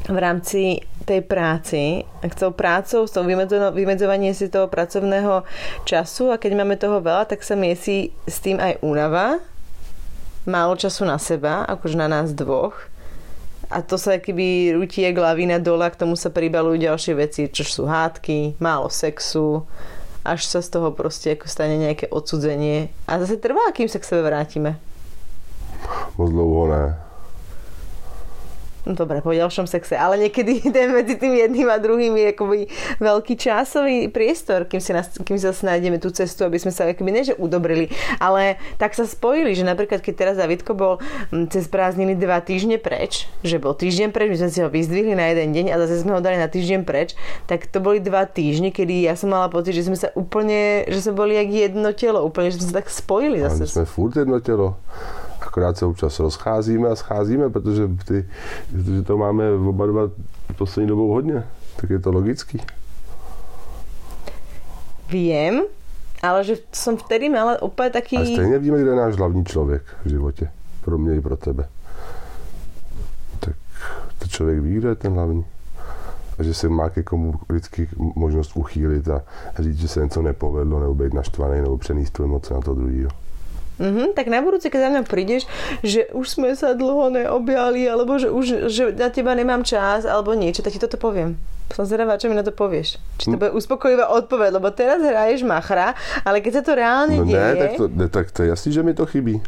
[0.09, 3.25] v rámci tej práci, s tou prácou, s tou
[3.73, 5.45] vymedzovanie si toho pracovného
[5.85, 9.41] času a keď máme toho veľa, tak sa miesi s tým aj únava,
[10.45, 12.73] málo času na seba, akože na nás dvoch.
[13.71, 17.63] A to sa keby rúti jak lavína dole k tomu sa pribalujú ďalšie veci, čo
[17.63, 19.63] sú hádky, málo sexu,
[20.27, 22.91] až sa z toho proste ako stane nejaké odsudzenie.
[23.07, 24.75] A zase trvá, kým sa k sebe vrátime.
[26.19, 27.10] Moc dlouho ne
[28.81, 32.59] No dobre, po ďalšom sexe, ale niekedy ten medzi tým jedným a druhým je akoby
[32.97, 36.89] veľký časový priestor, kým si, nás, kým si zase nájdeme tú cestu, aby sme sa
[36.89, 40.93] akoby ne, že udobrili, ale tak sa spojili, že napríklad keď teraz Davidko bol
[41.29, 45.13] mm, cez prázdniny dva týždne preč, že bol týždeň preč, my sme si ho vyzdvihli
[45.13, 47.13] na jeden deň a zase sme ho dali na týždeň preč,
[47.45, 51.05] tak to boli dva týždne, kedy ja som mala pocit, že sme sa úplne, že
[51.05, 53.61] sme boli jak jedno telo, úplne, že sme sa tak spojili zase.
[53.61, 54.81] Ale my sme furt jedno telo
[55.51, 58.25] akorát se občas rozcházíme a scházíme, protože, ty,
[58.71, 60.01] protože to máme oba dva
[60.57, 61.43] poslední dobou hodně.
[61.75, 62.61] Tak je to logický.
[65.09, 65.61] Vím,
[66.21, 68.17] ale že jsem vtedy mala úplně taký...
[68.17, 70.51] A stejně víme, kde je náš hlavní člověk v životě.
[70.81, 71.69] Pro mě i pro tebe.
[73.39, 73.55] Tak
[74.19, 75.45] to člověk ví, kde je ten hlavní.
[76.39, 79.21] A že se má ke komu vždycky možnost uchýlit a
[79.59, 83.09] říct, že se něco nepovedlo, nebo být naštvaný, nebo přenést tu emoce na to druhého.
[83.81, 85.49] Mm-hmm, tak na budúce, keď za mňa prídeš,
[85.81, 90.37] že už sme sa dlho neobjali, alebo že už že na teba nemám čas, alebo
[90.37, 91.33] niečo, tak ti toto poviem.
[91.73, 92.99] Som zvedavá, čo mi na to povieš.
[93.17, 93.41] Či to hm.
[93.41, 97.41] bude uspokojivá odpoveď, lebo teraz hraješ machra, ale keď sa to reálne no deje...
[97.41, 99.41] Ne, tak to, ne, tak to je jasný, že mi to chybí.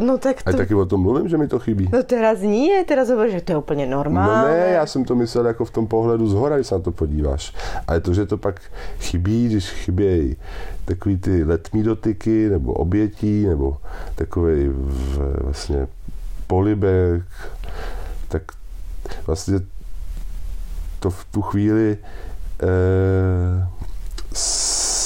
[0.00, 0.50] No tak to...
[0.50, 1.88] A taky o tom mluvím, že mi to chybí.
[1.92, 4.48] No teraz nie, teraz hovoríš, že to je úplně normální.
[4.48, 6.80] No ne, já jsem to myslel jako v tom pohledu z hora, když se na
[6.80, 7.54] to podíváš.
[7.88, 8.60] Ale to, že to pak
[9.00, 10.36] chybí, když chybějí
[10.84, 13.76] takový ty letní dotyky, nebo obětí, nebo
[14.14, 14.70] takový
[15.42, 15.86] vlastně
[16.46, 17.22] polibek,
[18.28, 18.42] tak
[19.26, 19.60] vlastně
[21.00, 21.98] to v tu chvíli
[22.62, 23.68] eh,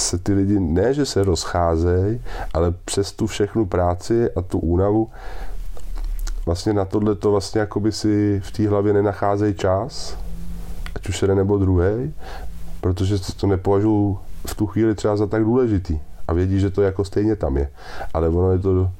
[0.07, 2.23] se ty lidi ne, že se rozcházejí,
[2.55, 5.11] ale přes tu všechnu práci a tu únavu
[6.47, 10.19] vlastně na tohle to vlastně jakoby si v té hlavě nenacházejí čas,
[10.95, 12.15] ať už jeden nebo druhý,
[12.81, 14.17] protože to nepovažují
[14.47, 17.71] v tu chvíli třeba za tak důležitý a vědí, že to jako stejně tam je.
[18.15, 18.91] Ale ono je to,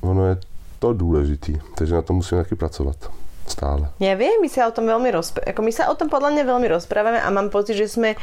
[0.00, 0.36] ono je
[0.78, 2.96] to důležitý, takže na to musíme taky pracovat
[3.50, 3.90] stále.
[3.98, 5.50] Ja viem, my sa o tom veľmi rozprávame.
[5.50, 8.14] Ako my sa o tom podľa mňa veľmi rozprávame a mám pocit, že sme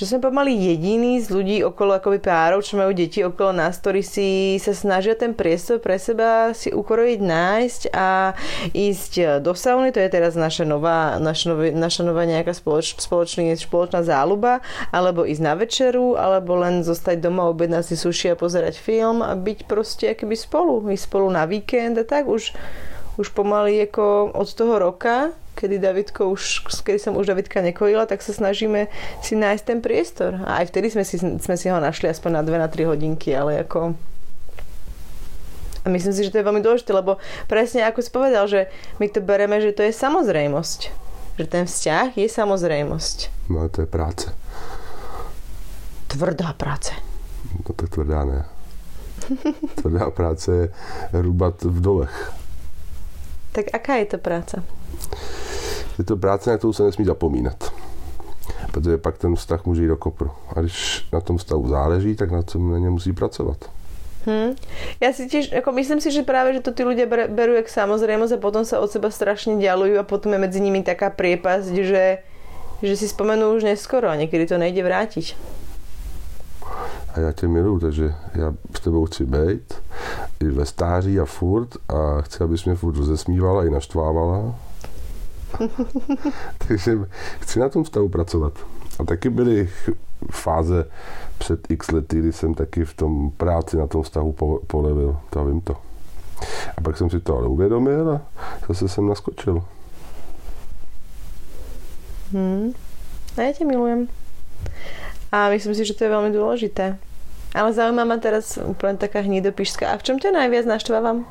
[0.00, 4.00] že sme pomaly jediní z ľudí okolo akoby párov, čo majú deti okolo nás, ktorí
[4.00, 8.32] si sa snažia ten priestor pre seba si ukrojiť, nájsť a
[8.72, 13.52] ísť do sauny, to je teraz naša nová, naša, nová, naša nová nejaká spoloč, spoločný,
[13.60, 18.80] spoločná záľuba, alebo ísť na večeru, alebo len zostať doma, objednať si suši a pozerať
[18.80, 22.56] film a byť proste akoby spolu, ísť spolu na víkend a tak už
[23.18, 28.22] už pomaly ako od toho roka, kedy Davidko už, kedy som už Davidka nekojila, tak
[28.22, 28.88] sa snažíme
[29.20, 30.40] si nájsť ten priestor.
[30.46, 33.34] A aj vtedy sme si, sme si ho našli aspoň na 2 na 3 hodinky,
[33.36, 33.92] ale ako
[35.80, 37.16] a myslím si, že to je veľmi dôležité, lebo
[37.48, 38.68] presne ako si povedal, že
[39.00, 40.80] my to bereme, že to je samozrejmosť.
[41.40, 43.48] Že ten vzťah je samozrejmosť.
[43.48, 44.28] No to je práce.
[46.12, 46.92] Tvrdá práce.
[47.56, 48.40] No to tvrdá ne.
[49.80, 50.64] tvrdá práce je
[51.16, 52.16] rúbať v dolech.
[53.52, 54.62] Tak aká je to práca?
[55.98, 57.72] Je to práce, na kterou se nesmí zapomínat.
[58.72, 60.30] Protože pak ten vztah může jít do kopru.
[60.56, 63.56] A když na tom vztahu záleží, tak na tom na ně musí pracovat.
[64.28, 64.52] Hm.
[65.00, 67.72] Ja si tiež, ako myslím si, že práve, že to tí ľudia ber, berú jak
[67.72, 71.72] samozrejmosť a potom sa od seba strašne ďalujú a potom je medzi nimi taká priepasť,
[71.72, 72.20] že,
[72.84, 75.40] že si spomenú už neskoro a niekedy to nejde vrátiť.
[77.14, 79.74] A já tě miluju, takže já s tebou chci být
[80.40, 84.54] i ve stáří a furt a chci, abys mě furt rozesmívala i naštvávala.
[86.68, 86.98] takže
[87.40, 88.52] chci na tom vztahu pracovat.
[88.98, 89.68] A taky byly
[90.30, 90.84] fáze
[91.38, 95.44] před x lety, kdy jsem taky v tom práci na tom vztahu po- polevil, to
[95.44, 95.76] vím to.
[96.76, 98.20] A pak jsem si to ale uvědomil a
[98.68, 99.62] zase jsem naskočil.
[102.32, 102.72] Hm.
[103.34, 104.06] A ja ťa milujem.
[105.34, 106.98] A myslím si, že to je veľmi dôležité.
[107.54, 109.90] Ale zaujíma ma teraz úplne taká hnidopišská.
[109.90, 111.26] A v čom ťa najviac naštvávam?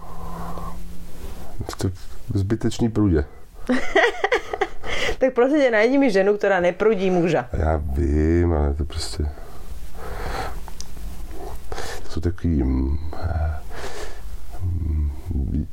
[1.78, 1.92] To
[2.34, 3.26] zbytečný průdě.
[5.20, 7.52] Tak prosím ťa, najdi mi ženu, ktorá neprudí muža.
[7.52, 9.24] Já vím, ale to prostě...
[12.04, 12.64] To jsou takový...
[12.64, 12.98] mm,
[14.64, 15.68] mm,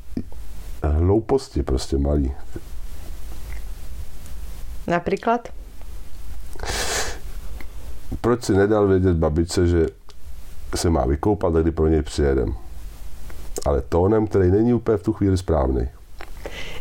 [0.82, 2.34] hlouposti prostě malý.
[4.86, 5.48] Napríklad?
[8.20, 9.86] Proč si nedal vědět babičce, že
[10.74, 12.54] se má vykoupat a kdy pro něj přijedem?
[13.66, 15.88] Ale tónem, který není úplně v tu chvíli správný.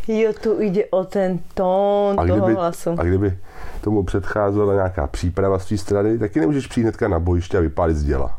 [0.08, 2.90] Jo, tu ide o ten tón A toho kdyby, hlasu.
[2.98, 3.38] a kdyby
[3.80, 7.96] tomu předcházela nějaká příprava z té strany, taky nemůžeš přijít hnedka na bojiště a vypálit
[7.96, 8.38] z děla.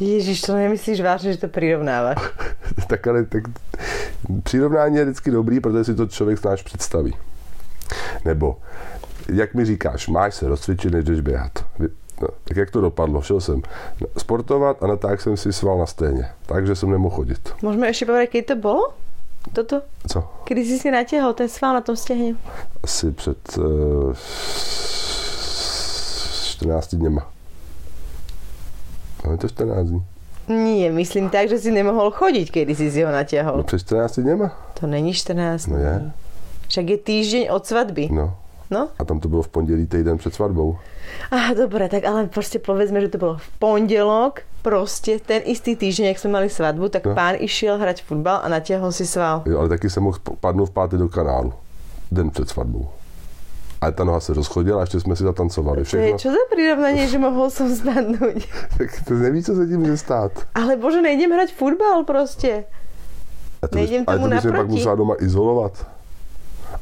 [0.00, 2.18] Ježiš, to nemyslíš vážne, že to prirovnávaš.
[2.88, 3.42] tak ale tak
[4.42, 7.14] přirovnání je vždycky dobrý, protože si to člověk snáš představí.
[8.24, 8.56] Nebo,
[9.32, 11.64] jak mi říkáš, máš se rozcvičit, než jdeš běhat.
[12.20, 13.22] No, tak jak to dopadlo?
[13.22, 13.62] Šel jsem
[14.18, 17.40] sportovat a natáhl jsem si sval na stejně, takže jsem nemohl chodit.
[17.62, 18.84] Môžeme ešte povedať, keď to bolo?
[19.52, 19.82] Toto?
[20.08, 20.18] Co?
[20.48, 22.34] Kedy si si natiahol ten sval na tom stehne?
[22.82, 24.16] Asi před uh,
[26.56, 27.22] 14 dněma.
[29.24, 30.02] No je to 14 dní.
[30.48, 33.62] Nie, myslím tak, že si nemohol chodiť, kedy si si ho No natiahol.
[33.62, 34.50] před 14 dněma?
[34.80, 35.84] To není 14 No dní.
[35.84, 36.12] je.
[36.68, 38.08] Však je týždeň od svadby.
[38.10, 38.34] No.
[38.70, 38.88] No?
[38.98, 40.76] A tam to bylo v pondělí týden před svatbou.
[41.30, 46.06] Aha, dobre, tak ale proste povedzme, že to bolo v pondelok, proste ten istý týždeň,
[46.10, 47.14] jak sme mali svadbu, tak No.
[47.14, 49.46] pán išiel hrať futbal a natiahol si sval.
[49.46, 51.52] Jo, ale taky jsem mohl padnout v pátek do kanálu.
[52.10, 52.88] Den před svatbou.
[53.80, 55.76] Ale ta noha se rozchodila a ještě jsme si zatancovali.
[55.76, 56.18] To je Všechno.
[56.18, 58.48] čo za prirovnanie, že mohol som spadnúť?
[58.78, 60.32] Tak to neví, co se tím může stát.
[60.54, 62.64] Ale bože, nejdem hrať futbal proste.
[63.62, 64.72] A to, Nejdem bys, ale tomu to mě pak naproti.
[64.72, 65.72] musela doma izolovat.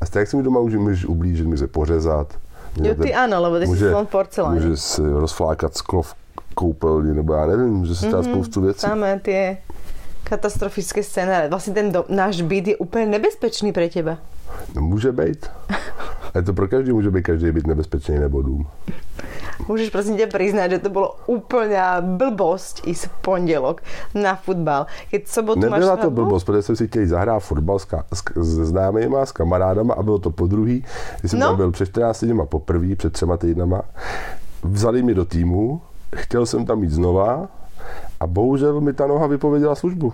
[0.05, 2.29] A tak si mi doma může, můžeš ublížit, může pořezat.
[2.77, 4.55] Jo, ty áno, lebo ty může, slon porceláne.
[4.61, 6.15] může si rozflákat sklo v
[6.55, 8.81] koupelni, nebo já nevím, může se stát Mhm, spoustu věcí.
[8.85, 9.57] Samé tie
[10.25, 11.49] katastrofické scénáre.
[11.49, 14.19] Vlastne ten do, náš byt je úplne nebezpečný pre teba.
[14.75, 15.47] No, může být.
[16.35, 18.67] A to pro každý může být každý být nebezpečný nebo dům.
[19.71, 23.81] Môžeš prosím ťa priznať, že to bolo úplná blbosť ísť v pondelok
[24.13, 24.91] na futbal.
[25.15, 28.05] Keď sobotu máš Nebyla to svadbu, blbost, protože jsem si chtěl zahrát fotbal s, ka-
[28.13, 28.21] s,
[28.57, 30.85] se známýma, s kamarádama a bylo to po druhý.
[31.21, 31.47] Když jsem No.
[31.47, 33.83] tam byl před 14 dněma poprvé, před třema týdnama.
[34.63, 35.81] Vzali mě do týmu,
[36.17, 37.49] chtěl jsem tam jít znova
[38.21, 40.13] a bohužel mi ta noha vypověděla službu.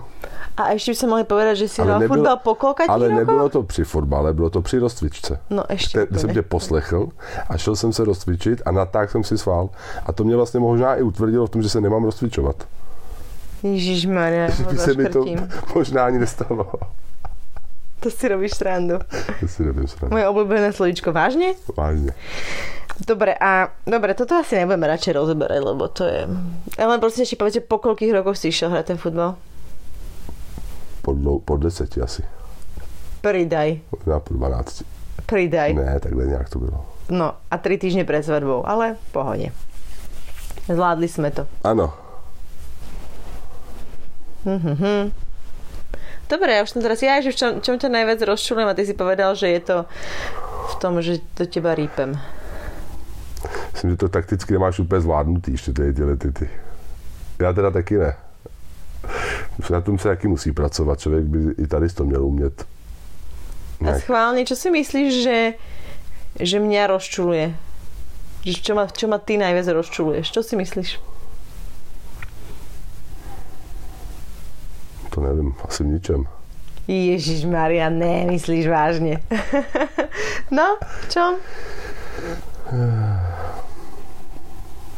[0.57, 2.53] A ešte by sme mohli povedať, že si hral futbal po
[2.91, 5.39] ale nebylo to při fotbale, bylo to při rozcvičce.
[5.49, 7.09] No ešte Te, jsem tě poslechl
[7.49, 9.69] a šel jsem se rozcvičit a natáhl jsem si sval.
[10.05, 12.55] A to mě vlastně možná i utvrdilo v tom, že se nemám rozcvičovat.
[13.63, 15.25] Ježišmaria, Že se mi to
[15.75, 16.71] možná ani nestalo.
[18.01, 18.97] To si robíš srandu.
[19.39, 20.17] To si nevím srandu.
[20.17, 21.13] Moje obľúbené slovíčko.
[21.13, 21.53] Vážne?
[21.77, 22.17] Vážně.
[23.01, 26.21] Dobre, a dobre, toto asi nebudeme radšej rozoberať, lebo to je...
[26.77, 29.35] Ja len prosím ešte povedz, po koľkých rokoch si išiel hrať ten futbal?
[31.01, 31.11] Po,
[31.41, 32.21] po deseti asi.
[33.21, 34.85] Pridaj, Možná po 12.
[35.25, 35.73] pridaj.
[35.73, 36.85] Ne, takhle nějak to bylo.
[37.09, 39.47] No a tri týždne pred svadbou, ale v pohode.
[40.69, 41.43] Zvládli sme to.
[41.65, 41.93] Ano,
[44.45, 45.13] Mhm.
[46.25, 48.87] Dobre, ja už som teraz, ja, že v čom, čom ťa najviac rozčulujem a ty
[48.87, 49.77] si povedal, že je to
[50.65, 52.15] v tom, že do teba rýpem.
[53.73, 56.49] Myslím, že to takticky nemáš úplně zvládnutý ještě tady tyhle ty, ty.
[57.39, 58.15] Já teda taky ne.
[59.69, 62.65] Na tom se taky musí pracovat, člověk by i tady to měl umět.
[63.81, 64.01] A Nějak.
[64.05, 65.57] schválne, čo si myslíš, že,
[66.37, 67.49] že mňa rozčuluje?
[68.45, 70.29] Že čo, ma, čo ma ty najviac rozčuluješ?
[70.29, 71.01] Čo si myslíš?
[75.09, 76.21] To nevím, asi v ničem.
[76.85, 79.17] Ježiš Maria, ne, myslíš vážne.
[80.57, 80.77] no,
[81.09, 81.41] čo?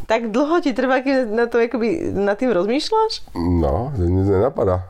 [0.05, 3.33] Tak dlho ti trvá, keď na to akoby, nad tým rozmýšľaš?
[3.33, 4.85] No, to nic nenapadá.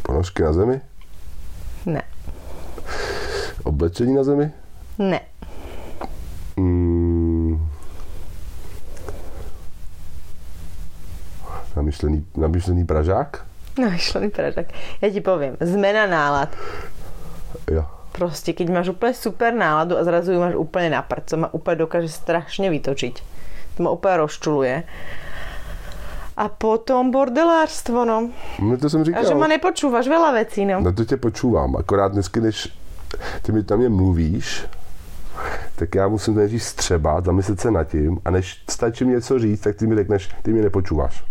[0.00, 0.76] Ponožky na zemi?
[1.84, 2.02] Ne.
[3.68, 4.48] Oblečení na zemi?
[4.96, 5.20] Ne.
[6.56, 7.60] Mm.
[11.76, 13.44] Namyšlený, namyšlený Pražák?
[13.78, 14.74] No, myšlený pražák.
[14.98, 16.50] Ja ti poviem, zmena nálad.
[17.70, 17.84] Jo.
[18.12, 21.48] Proste, keď máš úplne super náladu a zrazu ju máš úplne na prd, to ma
[21.54, 23.14] úplne dokáže strašne vytočiť.
[23.76, 24.82] To ma úplne rozčuluje.
[26.38, 28.30] A potom bordelárstvo, no.
[28.58, 29.24] No to jsem A říkal.
[29.26, 30.80] že ma nepočúvaš veľa vecí, no.
[30.80, 32.68] No to tě počúvám, akorát dnesky, než
[33.42, 34.66] ty mi tam mě mluvíš,
[35.76, 39.60] tak já musím nejdřív střebat, zamyslet se nad tím a než stačí mi něco říct,
[39.60, 41.24] tak ty mi řekneš, ty mě nepočúváš.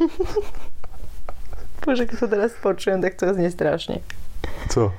[1.86, 4.02] Bože, keď to teraz počujem, tak to znie strašne.
[4.68, 4.92] Co?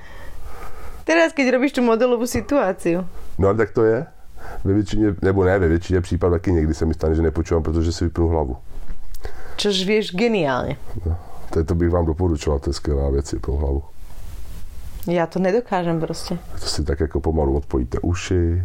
[1.04, 3.08] Teraz, keď robíš tú modelovú situáciu.
[3.40, 4.06] No ale tak to je.
[4.64, 7.92] Ve většině, nebo ne, ve většině případů taky někdy se mi stane, že nepočúvám, protože
[7.92, 8.58] si vypnu hlavu.
[9.56, 10.78] Čož vieš geniálne.
[11.06, 11.18] No.
[11.50, 13.84] To, to bych vám doporučoval, to je skvělá věc, vypnout hlavu.
[15.08, 16.36] Ja to nedokážem proste.
[16.60, 18.64] To si tak jako pomalu odpojíte uši,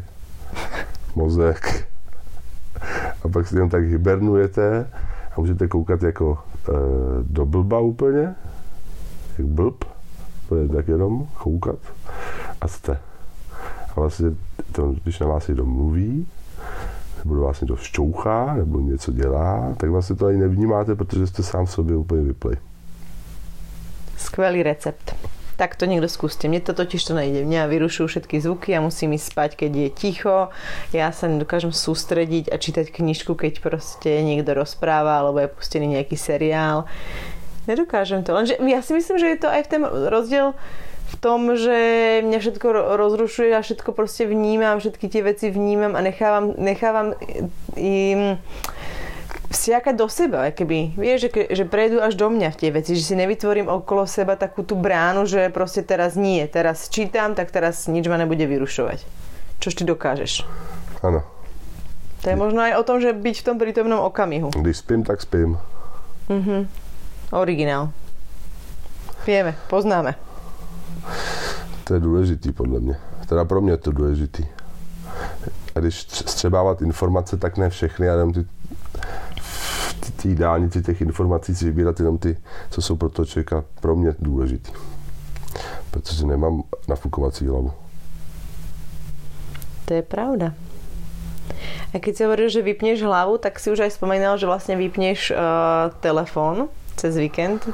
[1.14, 1.86] mozek
[3.22, 4.90] a pak si jenom tak hibernujete
[5.36, 6.72] a můžete koukat jako e,
[7.22, 8.34] do blba úplně,
[9.38, 9.84] jak blb,
[10.52, 11.78] to je tak jenom koukat
[12.60, 12.98] a jste.
[13.96, 14.30] A vlastně,
[14.72, 16.26] to, když na vás někdo mluví,
[17.24, 21.66] nebo vás někdo šťouchá, nebo něco dělá, tak vlastně to ani nevnímáte, protože jste sám
[21.66, 22.56] v sobě úplně vypli.
[24.16, 25.14] Skvelý recept.
[25.56, 26.48] Tak to niekto skúste.
[26.48, 27.44] Mne to totiž to nejde.
[27.44, 30.48] Mňa vyrušujú všetky zvuky, ja musím ísť spať, keď je ticho.
[30.96, 36.16] Ja sa nedokážem sústrediť a čítať knižku, keď proste niekto rozpráva alebo je pustený nejaký
[36.16, 36.88] seriál.
[37.64, 38.32] Nedokážem to.
[38.32, 40.54] Lenže ja si myslím, že je to aj v ten rozdiel
[41.12, 41.76] v tom, že
[42.24, 47.12] mňa všetko ro- rozrušuje a všetko proste vnímam, všetky tie veci vnímam a nechávam, nechávam
[47.76, 48.40] im
[49.52, 53.04] vsiakať do seba, keby, vieš, že, že prejdú až do mňa v tie veci, že
[53.04, 57.84] si nevytvorím okolo seba takú tú bránu, že proste teraz nie, teraz čítam, tak teraz
[57.84, 59.04] nič ma nebude vyrušovať.
[59.60, 60.48] Čož ty dokážeš.
[61.04, 61.20] Ano,
[62.24, 64.48] To je možno aj o tom, že byť v tom prítomnom okamihu.
[64.56, 65.60] když spím, tak spím.
[67.32, 67.88] Originál.
[69.26, 70.14] Vieme, poznáme.
[71.84, 72.96] To je důležitý podle mě.
[73.28, 74.44] Teda pro mě je to důležitý.
[75.74, 78.44] A když tř- střebávat informace, tak ne všechny, ale jenom ty
[80.22, 82.36] té dálnici těch informací si vybírat jenom ty,
[82.70, 84.72] co jsou pro toho člověka pro mě důležitý.
[85.90, 87.72] Protože nemám nafukovací hlavu.
[89.84, 90.52] To je pravda.
[91.94, 95.36] A keď si hovoril, že vypneš hlavu, tak si už aj spomínal, že vlastne vypneš
[95.36, 97.68] uh, telefón cez víkend.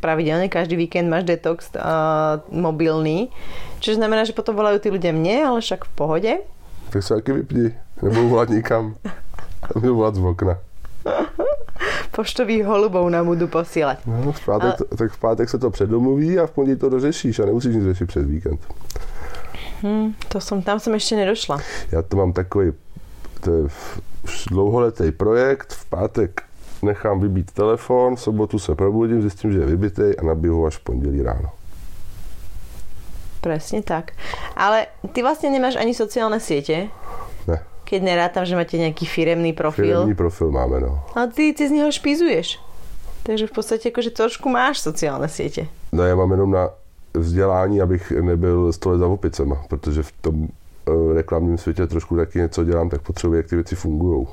[0.00, 3.32] Pravidelne každý víkend máš detox uh, mobilný.
[3.80, 6.32] Čiže znamená, že potom volajú tí ľudia mne, ale však v pohode.
[6.90, 8.96] Tak se taky vypni, nebo volat nikam.
[9.74, 10.58] Nebo volat z okna.
[12.16, 14.02] Poštových holubov nám budú posielať.
[14.04, 17.38] No, v pátek, Ale- tak v pátek se to předomluví a v pondělí to dořešíš
[17.38, 18.60] a nemusíš nic řešit přes víkend.
[19.82, 21.62] Hm, to som, tam som ešte nedošla.
[21.92, 22.72] Já to mám takový,
[23.40, 23.62] to je
[24.50, 26.42] dlouholetý projekt, v pátek
[26.82, 30.76] nechám vybít telefon, v sobotu se probudím, zjistím, že je vybitý a nabiju ho až
[30.76, 31.50] v pondělí ráno.
[33.40, 34.18] Presne tak.
[34.58, 36.90] Ale ty vlastne nemáš ani sociálne siete,
[37.46, 39.94] Ne, keď nerátam, že máte nejaký firemný profil.
[40.04, 40.98] firmní profil máme, no.
[41.14, 42.58] Ale ty, ty z neho špizuješ.
[43.22, 45.70] Takže v podstate akože trošku máš sociálne siete.
[45.92, 46.68] No já mám jenom na
[47.14, 52.64] vzdělání, abych nebyl stole za opicema, protože v tom eh, reklamním světě trošku taky něco
[52.64, 54.26] dělám, tak potřebuji, jak ty věci fungují.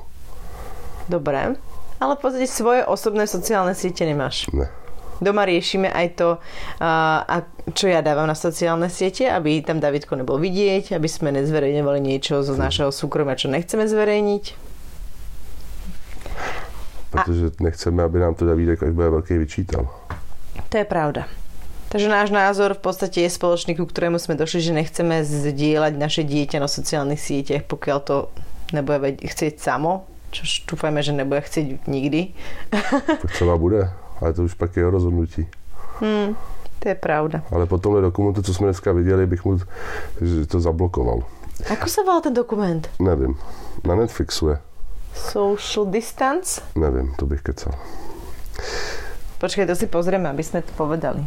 [1.08, 1.54] Dobre.
[1.96, 4.48] Ale v podstate svoje osobné sociálne siete nemáš.
[4.52, 4.68] Ne.
[5.16, 6.28] Doma riešime aj to,
[6.76, 7.36] a, a
[7.72, 12.44] čo ja dávam na sociálne siete, aby tam Davidko nebol vidieť, aby sme nezverejňovali niečo
[12.44, 14.44] zo našeho súkromia, čo nechceme zverejniť.
[17.16, 19.88] Protože nechceme, aby nám to Davídek, až bude velký, vyčítal.
[20.68, 21.24] To je pravda.
[21.88, 26.22] Takže náš názor v podstate je spoločný, ku ktorému sme došli, že nechceme zdieľať naše
[26.28, 28.16] dieťa na sociálnych sieťach, pokiaľ to
[28.74, 30.04] nebude chcieť samo,
[30.36, 32.34] čo dúfajme, že nebude chcieť nikdy.
[33.22, 35.48] Tak třeba bude, ale to už pak je jeho rozhodnutí.
[36.00, 36.36] Hmm,
[36.78, 37.42] to je pravda.
[37.52, 39.58] Ale po tomhle dokumentu, co jsme dneska viděli, bych mu
[40.48, 41.22] to zablokoval.
[41.72, 42.84] Ako sa volá ten dokument?
[43.00, 43.32] Nevím.
[43.80, 44.56] Na Netflixu je.
[45.16, 46.60] Social distance?
[46.76, 47.72] Nevím, to bych kecal.
[49.40, 51.24] Počkaj, to si pozrieme, aby sme to povedali.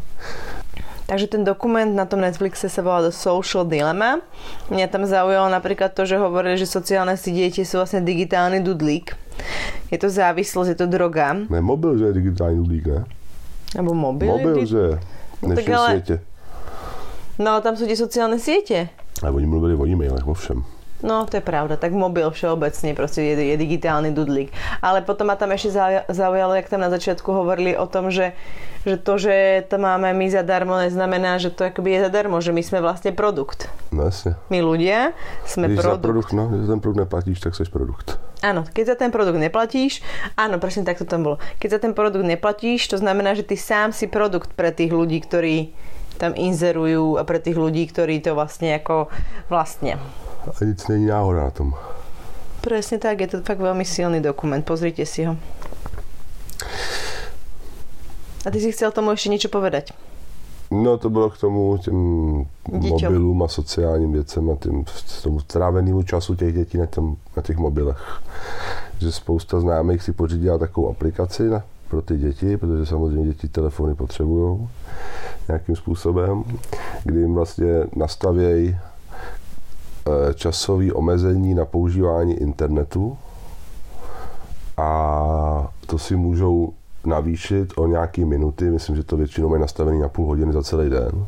[1.09, 4.21] Takže ten dokument na tom Netflixe sa volá The Social Dilemma.
[4.69, 9.17] Mňa tam zaujalo napríklad to, že hovorili, že sociálne siete sú vlastne digitálny dudlík.
[9.89, 11.33] Je to závislosť, je to droga.
[11.49, 13.01] Ne, mobil, že je digitální nudlík, ne?
[13.73, 14.29] Alebo mobil.
[14.29, 14.93] Mobil, že je.
[15.41, 16.19] No tak ale- světě.
[17.39, 18.91] No ale tam sú tie sociálne siete.
[19.23, 20.59] Ale oni mluvili o e-mailech, ovšem.
[20.99, 21.79] No, to je pravda.
[21.79, 24.51] Tak mobil všeobecne proste je, je digitálny dudlík.
[24.83, 25.71] Ale potom ma tam ešte
[26.11, 28.35] zaujalo, jak tam na začiatku hovorili o tom, že,
[28.83, 32.59] že to, že to máme my zadarmo, neznamená, že to akoby je zadarmo, že my
[32.59, 33.71] sme vlastne produkt.
[33.95, 34.35] No jasne.
[34.51, 35.15] My ľudia
[35.47, 36.03] sme Když produkt.
[36.03, 38.07] za produkt, no, když za ten produkt neplatíš, tak jsi produkt.
[38.39, 39.99] Áno, keď za ten produkt neplatíš,
[40.39, 41.37] áno, presne tak to tam bolo.
[41.59, 45.19] Keď za ten produkt neplatíš, to znamená, že ty sám si produkt pre tých ľudí,
[45.19, 45.75] ktorí
[46.19, 49.07] tam inzerujú a pre tých ľudí, ktorí to vlastne ako
[49.47, 49.95] vlastne.
[50.43, 51.71] A nic není náhoda na tom.
[52.59, 55.39] Presne tak, je to fakt veľmi silný dokument, pozrite si ho.
[58.43, 59.95] A ty si chcel tomu ešte niečo povedať?
[60.71, 61.97] No to bylo k tomu těm
[62.67, 62.89] Děťom.
[62.91, 64.85] mobilům a sociálním věcem a tím,
[65.23, 68.21] tomu trávenému času těch dětí na, tom, na těch mobilech.
[68.99, 73.95] Že spousta známých si pořídila takovou aplikaci na, pro ty děti, protože samozřejmě děti telefony
[73.95, 74.69] potřebují
[75.47, 76.43] nějakým způsobem,
[77.03, 83.17] kdy jim vlastně nastavějí eh, časové omezení na používání internetu
[84.77, 86.73] a to si můžou
[87.05, 90.89] navýšit o nějaké minuty, myslím, že to většinou mají nastavený na půl hodiny za celý
[90.89, 91.25] den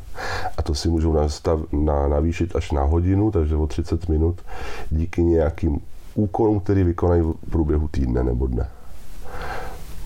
[0.58, 4.42] a to si můžou nastav, na, navýšit až na hodinu, takže o 30 minut
[4.90, 5.82] díky nějakým
[6.16, 8.68] úkolům, který vykonají v průběhu týdne nebo dne.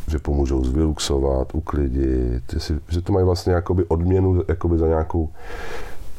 [0.08, 2.44] Že pomůžou zvyluxovat, uklidit,
[2.90, 5.30] že to mají vlastně jakoby odměnu jakoby za nějakou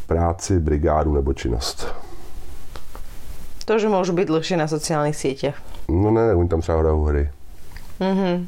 [0.07, 1.87] práci, brigádu nebo činnost.
[3.67, 5.59] To, že môžu byť dlhšie na sociálnych sieťach.
[5.91, 7.31] No ne, oni tam třeba hrajou hry.
[7.99, 8.47] Mhm.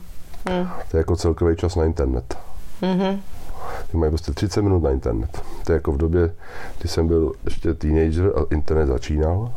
[0.91, 2.39] To je jako celkový čas na internet.
[2.82, 3.20] Mhm.
[3.91, 5.43] Ty mají prostě 30 minut na internet.
[5.66, 6.34] To je jako v době,
[6.78, 9.53] kdy jsem byl ještě teenager a internet začínal.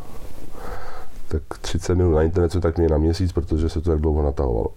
[1.27, 4.21] Tak 30 minut na internet jsem tak měl na měsíc, protože se to tak dlouho
[4.23, 4.67] natahovalo.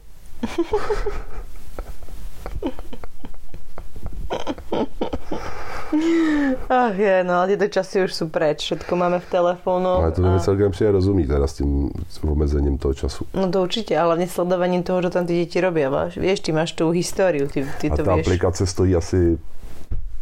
[6.68, 8.66] Ach je, no ale tieto časy už sú preč.
[8.66, 10.02] Všetko máme v telefónu.
[10.02, 10.38] Ale to mi a...
[10.38, 11.90] celkem přijde rozumí teda s tím
[12.22, 13.26] omezením toho času.
[13.34, 15.90] No to určite, ale hlavne sledovaním toho, čo tam tí deti robia.
[15.90, 16.18] Váš.
[16.18, 18.26] Vieš, ty máš tú históriu, ty, ty A to ta vieš.
[18.26, 19.38] aplikace stojí asi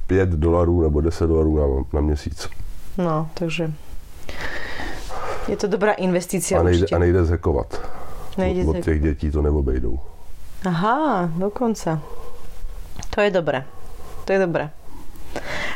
[0.07, 2.49] 5 dolarů nebo 10 dolarů na, na měsíc.
[2.99, 3.73] No, takže
[5.49, 7.81] je to dobrá investícia A nejde, a nejde zhekovat.
[8.39, 9.99] Nejde od, těch dětí to neobejdou.
[10.66, 12.01] Aha, dokonca.
[13.11, 13.64] To je dobré.
[14.24, 14.70] To je dobré.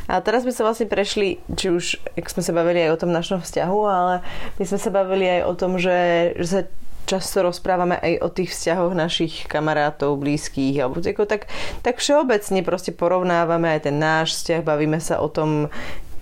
[0.07, 3.11] A teraz sme sa vlastne prešli, či už, jak sme sa bavili aj o tom
[3.11, 4.15] našom vzťahu, ale
[4.61, 6.61] my sme sa bavili aj o tom, že, že sa
[7.07, 11.51] často rozprávame aj o tých vzťahoch našich kamarátov, blízkych, alebo tako, tak,
[11.83, 15.71] tak všeobecne proste porovnávame aj ten náš vzťah, bavíme sa o tom,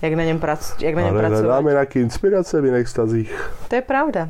[0.01, 1.43] jak na ňom, prac, jak na ňom Ale pracovať.
[1.45, 3.29] hledáme nějaké inspirace v jiných stazích.
[3.67, 4.29] To je pravda.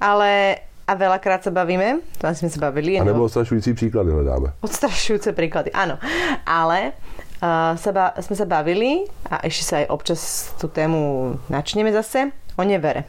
[0.00, 0.56] Ale
[0.90, 4.58] a veľakrát sa bavíme, to sme sa bavili, A nebo ostrašující příklady hledáme.
[4.58, 6.02] odstrašujúce príklady, áno.
[6.42, 6.98] Ale
[7.38, 10.20] uh, sa ba- sme sa bavili a ešte sa aj občas
[10.58, 10.98] tú tému
[11.46, 13.06] načneme zase o nevere.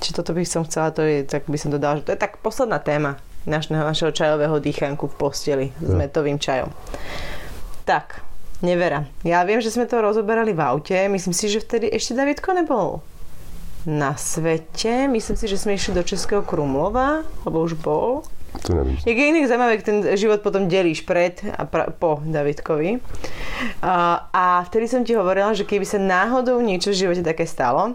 [0.00, 2.40] Či toto by som chcela, to je, tak by som dodala, že to je tak
[2.40, 6.00] posledná téma našeho, našeho čajového dýchanku v posteli s Jo.
[6.00, 6.72] metovým čajom.
[7.84, 8.24] Tak,
[8.60, 9.04] nevera.
[9.20, 10.96] Ja viem, že sme to rozoberali v aute.
[11.04, 13.04] Myslím si, že vtedy ešte Davidko nebol
[13.86, 15.08] na svete.
[15.08, 18.24] Myslím si, že sme išli do Českého Krumlova, alebo už bol.
[18.66, 18.98] To nevím.
[19.06, 22.98] Jak je inak zaujímavé, jak ten život potom delíš pred a pra, po Davidkovi.
[23.78, 27.94] A, a vtedy som ti hovorila, že keby sa náhodou niečo v živote také stalo,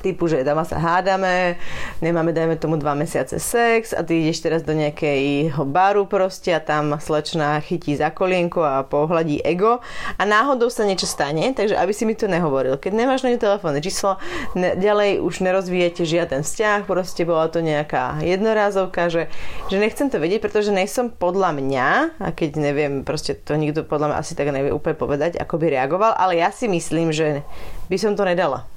[0.00, 1.58] typu, že doma sa hádame,
[1.98, 6.62] nemáme, dajme tomu, dva mesiace sex a ty ideš teraz do nejakého baru proste a
[6.62, 9.82] tam slečna chytí za kolienko a pohľadí ego
[10.16, 12.78] a náhodou sa niečo stane, takže aby si mi to nehovoril.
[12.78, 14.16] Keď nemáš na telefónne číslo,
[14.54, 19.22] ne, ďalej už nerozvíjete žiaden vzťah, proste bola to nejaká jednorázovka, že,
[19.68, 21.88] že nechcem to vedieť, pretože nejsom podľa mňa,
[22.22, 25.66] a keď neviem, proste to nikto podľa mňa asi tak nevie úplne povedať, ako by
[25.74, 27.42] reagoval, ale ja si myslím, že
[27.90, 28.68] by som to nedala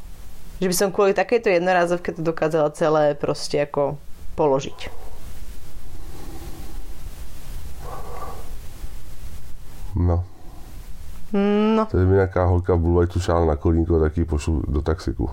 [0.62, 3.98] že by som kvôli takejto jednorázovke to dokázala celé proste ako
[4.38, 4.94] položiť.
[9.98, 10.24] No.
[11.76, 11.86] No.
[11.92, 15.30] To je mi nějaká holka v Bulvajtu šála na kolínko, tak ji pošlu do taxiku.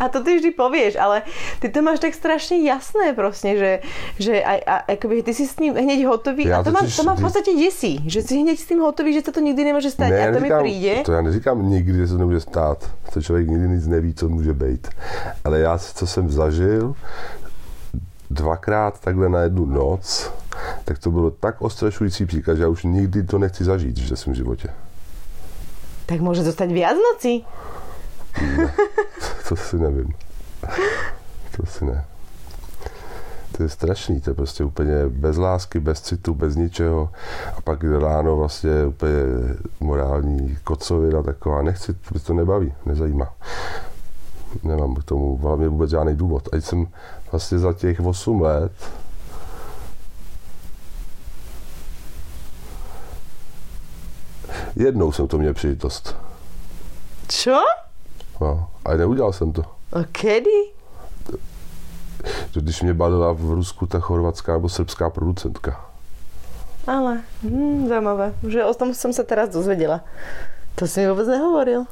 [0.00, 1.22] A to ty vždy povieš, ale
[1.60, 3.70] ty to máš tak strašne jasné proste, že,
[4.18, 7.02] že aj, a, akoby ty si s ním hneď hotový Já a to totiž to
[7.06, 9.90] ma v podstate desí, že si hneď s tým hotový, že sa to nikdy nemôže
[9.94, 10.94] stať Ne, a já to mi neříkám- príde.
[11.06, 12.78] To já neříkám nikdy, že se to nemůže stát.
[13.12, 14.88] To člověk nikdy nic neví, co může být.
[15.44, 16.94] Ale já, co jsem zažil,
[18.30, 20.30] dvakrát takhle na jednu noc,
[20.84, 24.34] tak to bylo tak ostrašující příklad, že já už nikdy to nechci zažít v svém
[24.34, 24.68] životě.
[26.02, 27.46] Tak môže zostať viac noci.
[29.48, 30.14] To si nevím.
[31.56, 32.04] To si ne.
[33.56, 37.10] To je strašný, to je prostě úplně bez lásky, bez citu, bez ničeho.
[37.56, 39.22] A pak ráno vlastně úplně
[39.80, 41.62] morální kocovina taková.
[41.62, 43.32] Nechci, mě to nebaví, nezajímá.
[44.62, 46.48] Nemám k tomu hlavně vůbec žádný důvod.
[46.52, 46.86] Ať jsem
[47.32, 48.72] vlastně za těch 8 let
[54.76, 56.16] Jednou jsem to měl příležitost.
[57.28, 57.58] Čo?
[58.40, 59.62] No, ale neudělal jsem to.
[59.92, 60.50] A kedy?
[62.54, 65.80] Když mě balila v Rusku ta chorvatská nebo srbská producentka.
[66.86, 68.34] Ale, hm, zaujímavé.
[68.48, 70.02] Že o tom som sa teraz dozvedela.
[70.74, 71.86] To si mi vôbec nehovoril.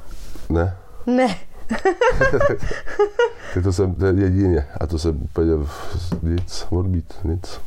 [0.51, 0.77] Ne,
[1.07, 1.29] Ne.
[3.55, 4.67] tak to jsem to je jedině.
[4.81, 7.61] A to jsem úplně v- nic, odbít, nic.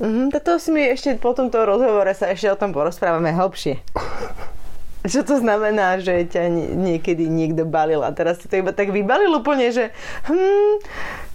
[0.00, 3.76] Mhm, tak to si mi ešte po tomto rozhovore sa ešte o tom porozprávame hlbšie.
[5.04, 8.88] Čo to znamená, že ťa nie- niekedy niekto balil a teraz si to iba tak
[8.88, 9.92] vybalil úplne, že
[10.24, 10.80] hm,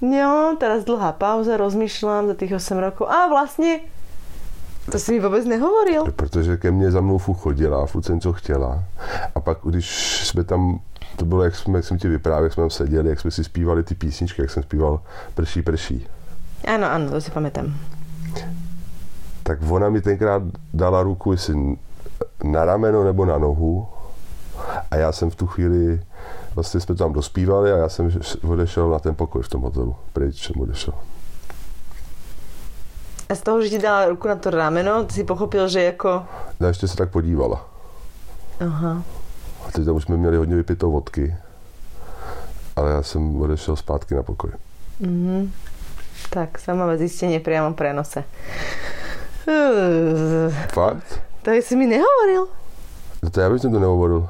[0.02, 3.06] no, teraz dlhá pauza, rozmýšľam za tých 8 rokov.
[3.06, 3.86] A vlastne,
[4.90, 6.02] to si mi vôbec nehovoril.
[6.18, 8.84] Protože ke mně za mnou furt chodila, furt jsem co chtěla.
[9.36, 9.86] A pak, když
[10.28, 10.80] jsme tam,
[11.16, 13.44] to bylo, jak, jsme, jak jsem ti vyprávěl, jak jsme tam seděli, jak jsme si
[13.44, 15.02] zpívali ty písničky, jak jsem zpíval
[15.36, 16.08] Prší, prší.
[16.66, 17.72] Áno, áno, to si pamätám.
[19.48, 20.44] Tak ona mi tenkrát
[20.74, 21.56] dala ruku, jestli
[22.44, 23.88] na rameno nebo na nohu.
[24.92, 26.02] A já jsem v tu chvíli,
[26.56, 28.12] vlastně jsme tam dospívali a já jsem
[28.48, 29.96] odešel na ten pokoj v tom hotelu.
[30.14, 30.94] Pryč jsem odešel.
[33.30, 36.26] A z toho, že ti dala ruku na to rameno, ty si pochopil, že jako...
[36.60, 37.66] A ještě se tak podívala.
[38.60, 39.04] Aha.
[39.68, 41.36] A teď tam už jsme měli hodně vypitou vodky.
[42.76, 44.52] Ale já jsem odešel zpátky na pokoj.
[45.00, 45.52] Mhm.
[46.30, 46.60] Tak,
[46.98, 48.24] zistenie priamo v prenose.
[50.74, 51.22] Fakt?
[51.50, 52.48] To si mi nehovoril.
[53.24, 54.30] No to já bych to nehovoril.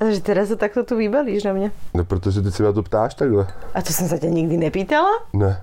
[0.00, 1.70] A že teraz sa takto tu vybalíš na mňa.
[1.94, 3.46] No protože teď se mě na to ptáš takhle.
[3.74, 5.26] A to som sa ťa nikdy nepýtala?
[5.34, 5.58] Ne,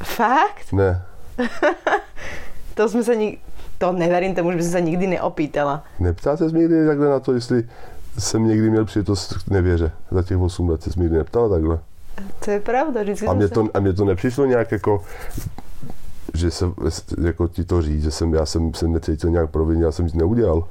[0.00, 0.72] Fakt?
[0.72, 1.00] ne.
[2.76, 3.44] To sme sa nik...
[3.80, 5.84] To neverím tomu, že by som sa nikdy neopýtala.
[6.00, 7.68] Neptal se někdy takhle na to, jestli
[8.18, 9.92] jsem někdy měl příležitost k nevěře.
[10.10, 11.78] Za těch 8 let se někdy neptal takhle.
[12.44, 15.04] To je pravda, vždycky A mě to, a mě to nepřišlo nějak jako,
[16.34, 16.64] že se,
[17.24, 20.14] jako ti to říct, že jsem, já jsem se necítil nějak provinně, já jsem nic
[20.14, 20.68] neudělal.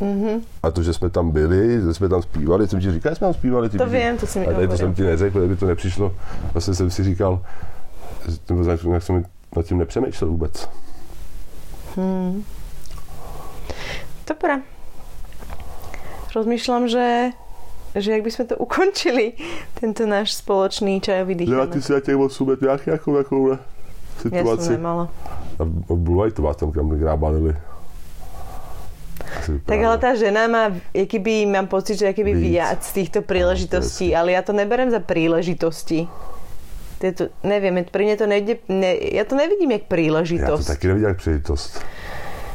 [0.00, 0.40] Mhm.
[0.62, 3.26] A to, že jsme tam byli, že jsme tam zpívali, jsem ti říkal, že jsme
[3.26, 3.68] tam zpívali.
[3.68, 6.14] Ty To viem, to si mi A tady to jsem ti neřekl, kdyby to nepřišlo.
[6.52, 7.42] Vlastně jsem si říkal,
[8.28, 9.24] že- nebo jak jsem
[9.56, 10.68] nad tím nepřemýšlel vůbec.
[11.96, 12.44] Hmm.
[14.28, 14.62] Dobre.
[16.36, 17.32] Rozmýšľam, že,
[17.96, 19.32] že jak by sme to ukončili,
[19.80, 21.72] tento náš spoločný čajový Dělá dýchaný.
[21.72, 23.77] ty si na těch 8 let nějaký jako takovou Ja som
[24.20, 24.70] situaci.
[24.74, 25.08] nemala.
[25.58, 25.62] A
[26.34, 27.54] to vás tam kam balili.
[29.64, 32.54] Tak ale tá žena má, keby mám pocit, že keby Víc.
[32.54, 36.08] viac týchto príležitostí, ale ja to neberem za príležitosti.
[36.98, 39.86] To neviem, pre mňa to nejde, ne, ja to nevidím jak
[40.58, 41.70] Já to taky nevidím jak příležitost.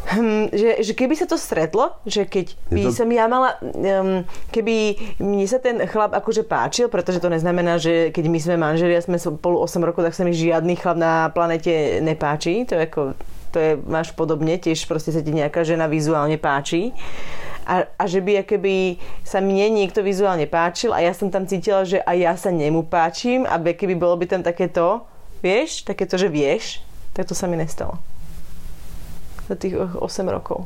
[0.04, 3.56] Hm, že, že keby sa to stretlo, že keď Je by to- som ja mala,
[3.64, 8.56] um, keby mne sa ten chlap akože páčil, pretože to neznamená, že keď my sme
[8.60, 12.68] manželia, sme spolu 8 rokov, tak sa mi žiadny chlap na planete nepáči.
[12.68, 13.01] To je ako,
[13.56, 16.91] to je, máš podobne, tiež proste sa ti nejaká žena vizuálne páči.
[17.64, 21.88] A, a že by keby sa mne niekto vizuálne páčil a ja som tam cítila,
[21.88, 25.08] že aj ja sa nemu páčim a keby bolo by tam takéto,
[25.39, 26.84] vieš, takéto, že vieš,
[27.16, 28.12] tak to sa mi nestalo
[29.49, 30.65] za tých 8 rokov.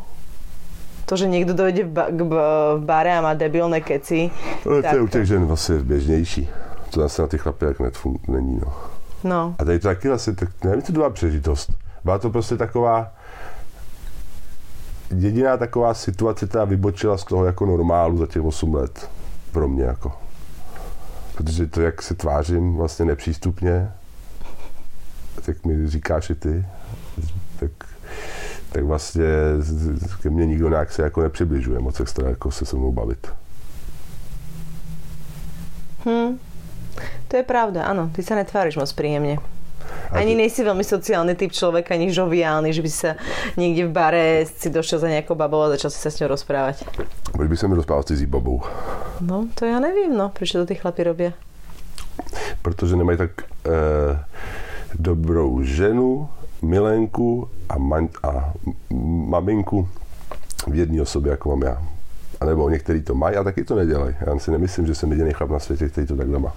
[1.08, 4.28] To, že niekto dojde v, ba- v bare a má debilné keci.
[4.68, 6.50] Ale to tak je u těch žen vlastně běžnější.
[6.90, 8.60] To zase na ty chlapy jak netfun- není.
[8.66, 8.74] No.
[9.24, 11.72] No, A tady to taky vlastně, tak nevím, to byla přežitost.
[12.04, 13.12] Byla to prostě taková,
[15.16, 19.10] jediná taková situace, která vybočila z toho jako normálu za těch 8 let.
[19.52, 20.12] Pro mě jako.
[21.36, 23.92] Protože to, jak se tvářím vlastně nepřístupně,
[25.46, 26.66] tak mi říkáš i ty,
[27.60, 27.72] tak,
[28.78, 29.26] tak vlastně
[30.22, 33.28] ke mně nikdo nějak se jako nepřibližuje moc extra jako se se mnou bavit.
[36.06, 36.38] hm.
[37.28, 38.10] To je pravda, áno.
[38.14, 39.38] Ty sa netváriš moc príjemne.
[40.14, 43.12] A Ani ty- nejsi veľmi sociálny typ človeka, ani žoviálny, že by si sa
[43.60, 46.86] niekde v bare si došiel za nejakou babou a začal si sa s ňou rozprávať.
[47.34, 48.62] Proč by se mi rozprával s cizí babou?
[49.20, 50.30] No, to ja neviem, no.
[50.32, 51.34] Prečo to tí chlapi robia?
[52.62, 53.32] protože nemají tak
[53.66, 54.20] eh,
[55.00, 56.30] dobrou ženu,
[56.62, 58.54] milenku a, man, a
[59.28, 59.88] maminku
[60.68, 61.84] v jedné osobě, jako mám já.
[62.42, 64.16] A nebo některý to mají a taky to nedělají.
[64.26, 66.54] Já si nemyslím, že jsem jediný chlap na světě, který to takhle má.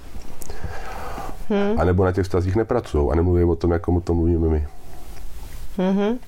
[1.51, 1.74] Hm.
[1.78, 4.66] A nebo na těch vztazích nepracují a nemluví o tom, jako o tom mluvíme my.
[5.78, 6.18] Mhm.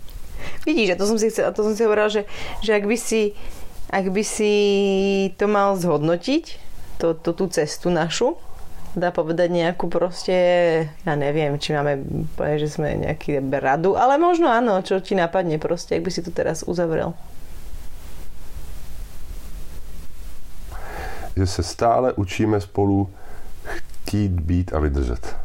[0.66, 2.24] Vidíš, a to som si, chcel, a to som si hovorila, že,
[2.62, 3.34] že ak, by si,
[3.90, 4.52] ak by si
[5.38, 6.44] to mal zhodnotiť,
[6.98, 8.38] to, to, tú cestu našu,
[8.96, 10.36] dá povedať nejakú proste,
[11.04, 12.04] ja neviem, či máme
[12.60, 16.30] že sme nejaký radu, ale možno áno, čo ti napadne proste, ak by si to
[16.30, 17.16] teraz uzavrel.
[21.36, 23.08] Že se stále učíme spolu
[23.64, 25.36] chtít, být a vydržet.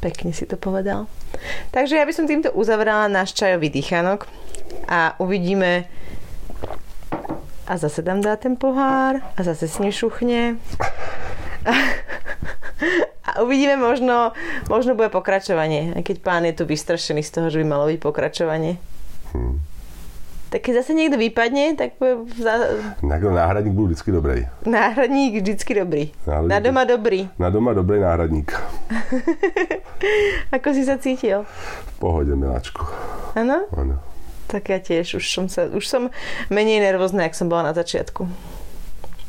[0.00, 1.10] Pekne si to povedal.
[1.74, 4.30] Takže ja by som týmto uzavrala náš čajový dýchanok
[4.86, 5.90] a uvidíme
[7.68, 10.56] a zase tam dá ten pohár a zase s ním šuchne.
[13.28, 14.32] A uvidíme, možno,
[14.72, 18.00] možno bude pokračovanie, aj keď pán je tu vystrašený z toho, že by malo byť
[18.00, 18.80] pokračovanie.
[19.36, 19.60] Hmm.
[20.48, 22.56] Tak keď zase niekto vypadne, tak bude za...
[23.04, 24.48] Náhradník byl vždycky dobrý.
[24.64, 26.08] náhradník vždycky dobrý.
[26.24, 27.20] Náhradník Na doma dobrý.
[27.38, 28.48] Na doma dobrý náhradník.
[30.56, 31.44] Ako si sa cítil?
[31.44, 32.80] V pohodě, miláčku.
[33.36, 33.68] Áno?
[33.76, 34.00] Ano.
[34.48, 36.08] Tak ja tiež, už som, sa, už som
[36.48, 38.24] menej nervózna, jak som bola na začiatku.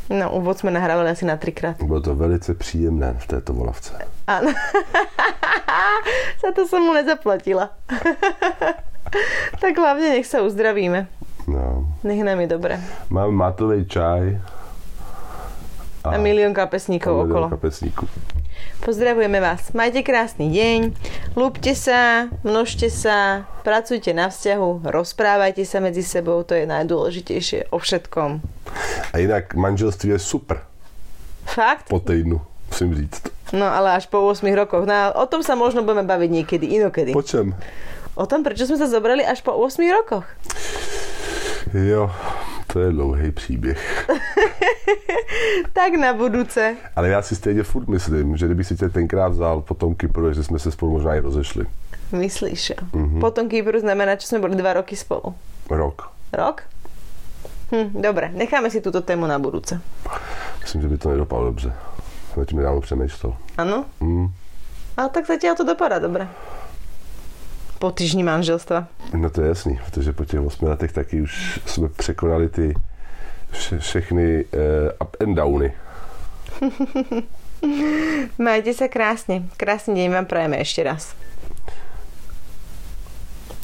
[0.10, 1.78] No, úvod sme nahrávali asi na trikrát.
[1.84, 3.94] Bylo to velice příjemné v této volavce.
[4.28, 4.50] Áno.
[6.42, 7.70] Za to som mu nezaplatila.
[9.62, 11.06] tak hlavne nech sa uzdravíme.
[11.46, 11.86] No.
[12.02, 12.80] Nech nám je dobre.
[13.10, 14.38] Mám matový čaj
[16.06, 17.46] A milión kapesníkov milión okolo.
[17.50, 18.08] kapesníků.
[18.80, 19.76] Pozdravujeme vás.
[19.76, 20.80] Majte krásny deň.
[21.36, 27.78] Lúbte sa, množte sa, pracujte na vzťahu, rozprávajte sa medzi sebou, to je najdôležitejšie o
[27.78, 28.40] všetkom.
[29.12, 30.64] A jinak manželství je super
[31.44, 31.92] Fakt?
[31.92, 32.40] po týdnu,
[32.72, 33.22] musím říct.
[33.52, 34.86] No ale až po 8 rokoch.
[34.88, 37.12] No, o tom sa možno budeme baviť niekedy, inokedy.
[37.12, 37.52] Po čem?
[38.16, 40.26] O tom, prečo sme sa zobrali až po 8 rokoch.
[41.74, 42.10] Jo,
[42.74, 44.10] to je dlouhý příběh.
[45.74, 46.76] Tak na budúce.
[46.96, 50.34] Ale já si stejně furt myslím, že kdyby si tě tenkrát vzal po tom Kypru,
[50.34, 51.66] že jsme se spolu možná i rozešli.
[52.12, 52.76] Myslíš, jo.
[52.94, 53.20] Mm-hmm.
[53.20, 55.34] Potom Kypru znamená, že sme boli dva roky spolu.
[55.70, 56.10] Rok.
[56.34, 56.64] Rok?
[57.72, 59.82] Hm, dobre, necháme si túto tému na budúce.
[60.62, 61.74] Myslím, že by to nedopadlo dobře.
[62.34, 63.34] Jsem tím nedávno přemýšlel.
[63.58, 63.86] Áno?
[64.02, 64.34] Mm.
[64.98, 66.28] Ale tak zatiaľ to dopadá dobre.
[67.80, 68.88] Po týždni manželstva.
[69.14, 72.74] No to je jasný, protože po těch 8 letech taky už jsme překonali ty
[73.52, 75.74] vše, všechny uh, up and downy.
[78.40, 79.48] Majte sa krásne.
[79.56, 81.16] Krásny deň vám prajeme ešte raz.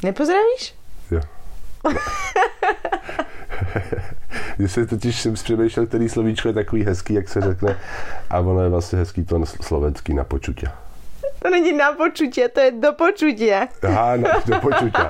[0.03, 0.76] Nepozdravíš?
[1.11, 1.22] Jo.
[4.57, 7.80] Když se totiž jsem přemýšlel, který slovíčko je takový hezký, jak se řekne,
[8.30, 10.68] a ono je vlastně hezký to slovenský na počutě.
[11.41, 13.67] To není na počutie, to je do počutia.
[13.88, 15.01] Aha, no, do počutě.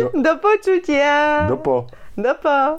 [0.00, 1.46] Do, Do počutia.
[1.48, 1.86] do po.
[2.16, 2.76] Dopo.